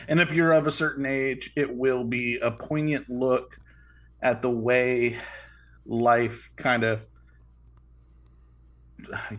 and 0.08 0.20
if 0.20 0.32
you're 0.32 0.52
of 0.52 0.66
a 0.66 0.72
certain 0.72 1.06
age, 1.06 1.52
it 1.56 1.74
will 1.74 2.04
be 2.04 2.38
a 2.38 2.50
poignant 2.50 3.08
look 3.08 3.58
at 4.22 4.42
the 4.42 4.50
way 4.50 5.16
life 5.86 6.50
kind 6.56 6.84
of 6.84 7.06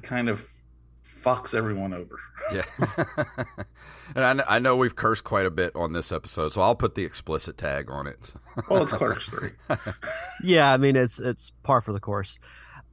kind 0.01 0.29
of 0.29 0.47
fucks 1.03 1.53
everyone 1.53 1.93
over. 1.93 2.19
yeah. 2.53 2.63
and 4.15 4.41
I, 4.41 4.55
I, 4.55 4.60
know 4.60 4.75
we've 4.75 4.95
cursed 4.95 5.23
quite 5.23 5.45
a 5.45 5.51
bit 5.51 5.75
on 5.75 5.93
this 5.93 6.12
episode, 6.12 6.53
so 6.53 6.62
I'll 6.62 6.75
put 6.75 6.95
the 6.95 7.03
explicit 7.03 7.57
tag 7.57 7.89
on 7.89 8.07
it. 8.07 8.33
well, 8.69 8.83
it's 8.83 8.93
Clerks 8.93 9.28
three. 9.28 9.51
yeah, 10.43 10.72
I 10.72 10.78
mean 10.78 10.95
it's 10.95 11.19
it's 11.19 11.51
par 11.63 11.82
for 11.82 11.93
the 11.93 11.99
course. 11.99 12.39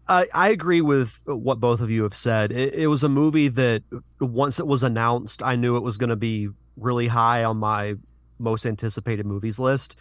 I, 0.06 0.26
I 0.34 0.48
agree 0.50 0.82
with 0.82 1.22
what 1.24 1.60
both 1.60 1.80
of 1.80 1.90
you 1.90 2.02
have 2.02 2.16
said. 2.16 2.52
It, 2.52 2.74
it 2.74 2.86
was 2.88 3.02
a 3.04 3.08
movie 3.08 3.48
that 3.48 3.82
once 4.20 4.58
it 4.58 4.66
was 4.66 4.82
announced, 4.82 5.42
I 5.42 5.56
knew 5.56 5.78
it 5.78 5.82
was 5.82 5.96
going 5.96 6.10
to 6.10 6.16
be 6.16 6.48
really 6.76 7.08
high 7.08 7.44
on 7.44 7.56
my 7.56 7.94
most 8.38 8.66
anticipated 8.66 9.24
movies 9.24 9.58
list. 9.58 9.96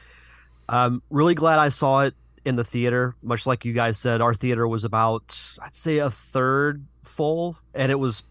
I'm 0.67 1.01
really 1.09 1.35
glad 1.35 1.59
I 1.59 1.69
saw 1.69 2.01
it 2.01 2.15
in 2.45 2.55
the 2.55 2.63
theater. 2.63 3.15
Much 3.21 3.45
like 3.45 3.65
you 3.65 3.73
guys 3.73 3.97
said, 3.97 4.21
our 4.21 4.33
theater 4.33 4.67
was 4.67 4.83
about 4.83 5.37
I'd 5.61 5.73
say 5.73 5.97
a 5.99 6.09
third 6.09 6.85
full, 7.03 7.57
and 7.73 7.91
it 7.91 7.99
was 7.99 8.23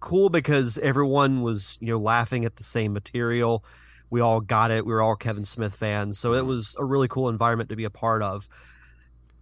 cool 0.00 0.28
because 0.28 0.78
everyone 0.78 1.42
was 1.42 1.76
you 1.80 1.88
know 1.88 1.98
laughing 1.98 2.44
at 2.44 2.56
the 2.56 2.64
same 2.64 2.92
material. 2.92 3.64
We 4.10 4.20
all 4.20 4.40
got 4.40 4.70
it. 4.70 4.86
We 4.86 4.92
were 4.92 5.02
all 5.02 5.16
Kevin 5.16 5.44
Smith 5.44 5.74
fans, 5.74 6.18
so 6.18 6.34
it 6.34 6.46
was 6.46 6.74
a 6.78 6.84
really 6.84 7.08
cool 7.08 7.28
environment 7.28 7.70
to 7.70 7.76
be 7.76 7.84
a 7.84 7.90
part 7.90 8.22
of. 8.22 8.48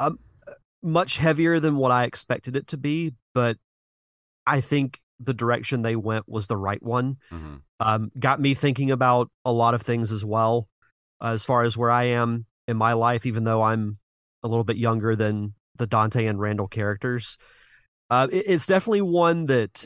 Um, 0.01 0.19
much 0.83 1.19
heavier 1.19 1.61
than 1.61 1.77
what 1.77 1.93
I 1.93 2.05
expected 2.05 2.57
it 2.57 2.69
to 2.69 2.77
be, 2.77 3.15
but 3.33 3.59
I 4.47 4.61
think 4.61 5.01
the 5.21 5.35
direction 5.35 5.83
they 5.83 5.97
went 5.97 6.29
was 6.29 6.47
the 6.47 6.57
right 6.57 6.83
one. 6.83 7.17
Mm-hmm. 7.31 7.55
Um, 7.81 8.11
got 8.19 8.41
me 8.41 8.55
thinking 8.55 8.91
about 8.91 9.31
a 9.45 9.53
lot 9.53 9.75
of 9.75 9.83
things 9.83 10.13
as 10.13 10.25
well, 10.25 10.69
uh, 11.23 11.29
as 11.29 11.45
far 11.45 11.65
as 11.65 11.77
where 11.77 11.91
I 11.91 12.05
am 12.05 12.47
in 12.69 12.77
my 12.77 12.93
life, 12.93 13.27
even 13.27 13.45
though 13.45 13.63
I'm 13.63 13.99
a 14.47 14.49
little 14.49 14.65
bit 14.65 14.79
younger 14.79 15.15
than 15.17 15.53
the 15.77 15.87
Dante 15.87 16.27
and 16.27 16.41
Randall 16.41 16.69
characters 16.69 17.37
Uh, 18.09 18.29
it, 18.31 18.45
it's 18.47 18.67
definitely 18.67 19.03
one 19.03 19.47
that 19.47 19.85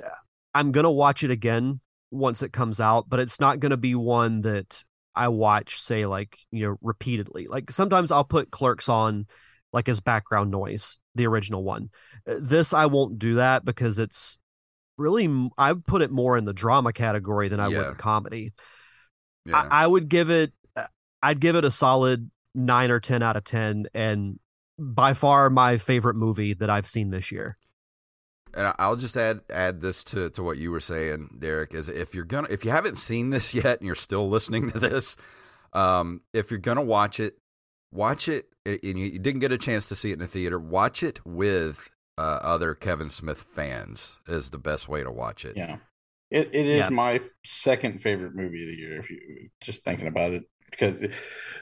I'm 0.55 0.73
gonna 0.73 0.91
watch 0.91 1.25
it 1.25 1.31
again 1.31 1.81
once 2.11 2.43
it 2.43 2.53
comes 2.53 2.81
out, 2.81 3.09
but 3.09 3.21
it's 3.21 3.41
not 3.41 3.61
gonna 3.61 3.77
be 3.77 3.95
one 3.95 4.43
that 4.43 4.85
I 5.15 5.29
watch, 5.29 5.81
say, 5.81 6.07
like 6.07 6.39
you 6.51 6.67
know, 6.67 6.77
repeatedly. 6.83 7.47
Like 7.49 7.71
sometimes 7.71 8.13
I'll 8.13 8.25
put 8.25 8.51
Clerks 8.51 8.89
on 8.89 9.27
like 9.73 9.89
as 9.89 10.01
background 10.01 10.51
noise, 10.51 10.99
the 11.15 11.27
original 11.27 11.65
one. 11.65 11.91
Uh, 12.29 12.37
this 12.41 12.75
I 12.75 12.87
won't 12.87 13.19
do 13.19 13.37
that 13.37 13.65
because 13.65 13.99
it's 13.99 14.37
really 14.99 15.49
I 15.57 15.73
would 15.73 15.87
put 15.87 16.03
it 16.03 16.11
more 16.11 16.37
in 16.37 16.45
the 16.45 16.53
drama 16.53 16.93
category 16.93 17.49
than 17.49 17.61
I 17.61 17.69
yeah. 17.69 17.79
would 17.79 17.91
the 17.93 17.95
comedy. 17.95 18.53
Yeah. 19.47 19.57
I, 19.71 19.85
I 19.85 19.87
would 19.87 20.09
give 20.09 20.31
it 20.31 20.53
uh, 20.77 20.87
I'd 21.23 21.41
give 21.41 21.57
it 21.57 21.65
a 21.65 21.71
solid 21.71 22.31
nine 22.55 22.91
or 22.91 23.01
ten 23.01 23.23
out 23.23 23.37
of 23.37 23.45
ten, 23.45 23.87
and 23.95 24.39
by 24.81 25.12
far 25.12 25.51
my 25.51 25.76
favorite 25.76 26.16
movie 26.16 26.55
that 26.55 26.70
I've 26.70 26.89
seen 26.89 27.11
this 27.11 27.31
year. 27.31 27.59
And 28.55 28.74
I'll 28.78 28.97
just 28.97 29.16
add 29.16 29.43
add 29.49 29.81
this 29.81 30.03
to, 30.05 30.31
to 30.31 30.43
what 30.43 30.59
you 30.59 30.72
were 30.72 30.81
saying, 30.81 31.37
Derek. 31.39 31.72
Is 31.72 31.89
if 31.89 32.14
you're 32.14 32.24
gonna 32.24 32.49
if 32.51 32.64
you 32.64 32.72
haven't 32.72 32.99
seen 32.99 33.31
this 33.31 33.55
yet 33.55 33.78
and 33.78 33.87
you're 33.87 33.95
still 33.95 34.28
listening 34.28 34.70
to 34.70 34.81
this, 34.81 35.16
um, 35.72 36.22
if 36.33 36.51
you're 36.51 36.59
gonna 36.59 36.83
watch 36.83 37.20
it, 37.20 37.39
watch 37.93 38.28
it. 38.28 38.47
And 38.66 38.99
you 38.99 39.18
didn't 39.18 39.41
get 39.41 39.53
a 39.53 39.59
chance 39.59 39.89
to 39.89 39.95
see 39.95 40.11
it 40.11 40.14
in 40.14 40.18
the 40.18 40.26
theater. 40.26 40.59
Watch 40.59 41.03
it 41.03 41.24
with 41.24 41.89
uh, 42.18 42.41
other 42.43 42.74
Kevin 42.74 43.09
Smith 43.09 43.41
fans. 43.41 44.18
Is 44.26 44.51
the 44.51 44.59
best 44.59 44.89
way 44.89 45.03
to 45.03 45.12
watch 45.12 45.45
it. 45.45 45.57
Yeah, 45.57 45.76
it 46.31 46.49
it 46.53 46.66
is 46.66 46.81
yeah. 46.81 46.89
my 46.89 47.20
second 47.45 48.03
favorite 48.03 48.35
movie 48.35 48.62
of 48.62 48.68
the 48.68 48.76
year. 48.76 49.01
If 49.01 49.11
you 49.11 49.49
just 49.62 49.85
thinking 49.85 50.09
about 50.09 50.33
it, 50.33 50.43
because 50.71 51.11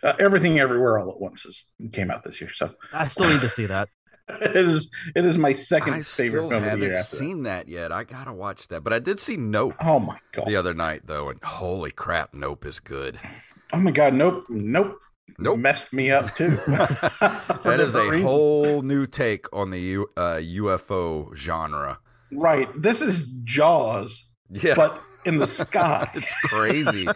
uh, 0.02 0.12
everything 0.18 0.58
everywhere 0.58 0.98
all 0.98 1.10
at 1.10 1.20
once 1.20 1.44
is, 1.44 1.64
came 1.92 2.10
out 2.10 2.24
this 2.24 2.40
year. 2.40 2.52
So 2.52 2.70
I 2.92 3.08
still 3.08 3.28
need 3.28 3.40
to 3.40 3.50
see 3.50 3.66
that. 3.66 3.88
it 4.28 4.56
is 4.56 4.90
it 5.16 5.24
is 5.24 5.38
my 5.38 5.52
second 5.52 5.94
I 5.94 6.02
favorite 6.02 6.48
film 6.48 6.62
of 6.62 6.72
the 6.72 6.78
year. 6.78 6.94
I 6.94 6.96
haven't 6.96 7.04
seen 7.06 7.42
that. 7.44 7.66
that. 7.66 7.72
yet. 7.72 7.92
I 7.92 8.04
gotta 8.04 8.32
watch 8.32 8.68
that. 8.68 8.84
But 8.84 8.92
I 8.92 8.98
did 8.98 9.18
see 9.18 9.36
Nope. 9.36 9.74
Oh 9.80 9.98
my 9.98 10.18
god! 10.32 10.46
The 10.46 10.56
other 10.56 10.74
night 10.74 11.02
though, 11.06 11.30
and 11.30 11.42
holy 11.42 11.90
crap, 11.90 12.34
Nope 12.34 12.66
is 12.66 12.80
good. 12.80 13.18
Oh 13.72 13.78
my 13.78 13.90
god, 13.90 14.14
Nope, 14.14 14.44
Nope. 14.48 14.98
Nope. 15.38 15.58
Messed 15.58 15.92
me 15.92 16.10
up 16.10 16.34
too. 16.36 16.50
that 16.66 17.76
is 17.80 17.94
a 17.94 18.08
reasons. 18.08 18.22
whole 18.28 18.82
new 18.82 19.06
take 19.06 19.46
on 19.52 19.70
the 19.70 19.78
U, 19.78 20.06
uh, 20.16 20.36
UFO 20.36 21.34
genre. 21.36 21.98
Right. 22.32 22.68
This 22.80 23.02
is 23.02 23.26
Jaws. 23.44 24.26
Yeah. 24.50 24.74
But 24.74 25.00
in 25.24 25.38
the 25.38 25.46
sky. 25.46 26.10
it's 26.14 26.32
crazy. 26.44 27.08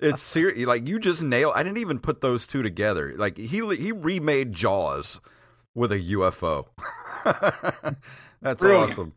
it's 0.00 0.22
serious. 0.22 0.66
Like 0.66 0.86
you 0.86 0.98
just 0.98 1.22
nailed. 1.22 1.54
I 1.56 1.62
didn't 1.62 1.78
even 1.78 1.98
put 1.98 2.20
those 2.20 2.46
two 2.46 2.62
together. 2.62 3.14
Like 3.16 3.36
he 3.36 3.76
he 3.76 3.92
remade 3.92 4.52
Jaws 4.52 5.20
with 5.74 5.92
a 5.92 5.98
UFO. 5.98 6.66
That's 8.42 8.62
awesome. 8.62 9.12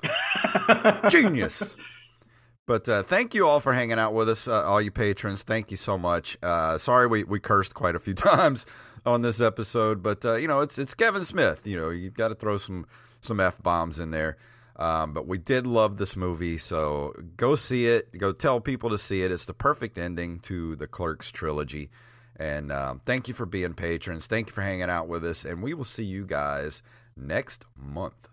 Genius. 1.09 1.77
But 2.69 2.87
uh, 2.87 3.01
thank 3.01 3.33
you 3.33 3.47
all 3.47 3.59
for 3.59 3.73
hanging 3.73 3.97
out 3.97 4.13
with 4.13 4.29
us, 4.29 4.47
uh, 4.47 4.63
all 4.63 4.79
you 4.79 4.91
patrons. 4.91 5.41
Thank 5.41 5.71
you 5.71 5.77
so 5.77 5.97
much. 5.97 6.37
Uh, 6.43 6.77
sorry 6.77 7.07
we, 7.07 7.23
we 7.23 7.39
cursed 7.39 7.73
quite 7.73 7.95
a 7.95 7.99
few 7.99 8.13
times 8.15 8.67
on 9.07 9.23
this 9.23 9.41
episode, 9.41 10.03
but 10.03 10.23
uh, 10.23 10.35
you 10.35 10.47
know 10.47 10.61
it's 10.61 10.77
it's 10.77 10.93
Kevin 10.93 11.25
Smith. 11.25 11.65
You 11.65 11.79
know 11.79 11.89
you 11.89 12.11
got 12.11 12.27
to 12.27 12.35
throw 12.35 12.57
some 12.59 12.85
some 13.21 13.39
f 13.39 13.61
bombs 13.63 13.99
in 13.99 14.11
there. 14.11 14.37
Um, 14.80 15.11
but 15.11 15.27
we 15.27 15.38
did 15.38 15.67
love 15.67 15.97
this 15.97 16.15
movie, 16.15 16.57
so 16.57 17.13
go 17.36 17.55
see 17.55 17.86
it. 17.86 18.17
Go 18.17 18.32
tell 18.32 18.61
people 18.61 18.89
to 18.91 18.97
see 18.97 19.23
it. 19.23 19.32
It's 19.32 19.43
the 19.43 19.53
perfect 19.53 19.97
ending 19.97 20.39
to 20.41 20.77
the 20.77 20.88
Clerks 20.88 21.32
trilogy. 21.32 21.89
And 22.38 22.71
um, 22.71 23.01
thank 23.05 23.27
you 23.27 23.34
for 23.34 23.45
being 23.45 23.73
patrons. 23.73 24.25
Thank 24.27 24.47
you 24.47 24.53
for 24.53 24.61
hanging 24.61 24.89
out 24.89 25.09
with 25.09 25.25
us. 25.25 25.43
And 25.43 25.61
we 25.61 25.73
will 25.73 25.84
see 25.84 26.05
you 26.05 26.25
guys 26.25 26.82
next 27.17 27.65
month. 27.75 28.28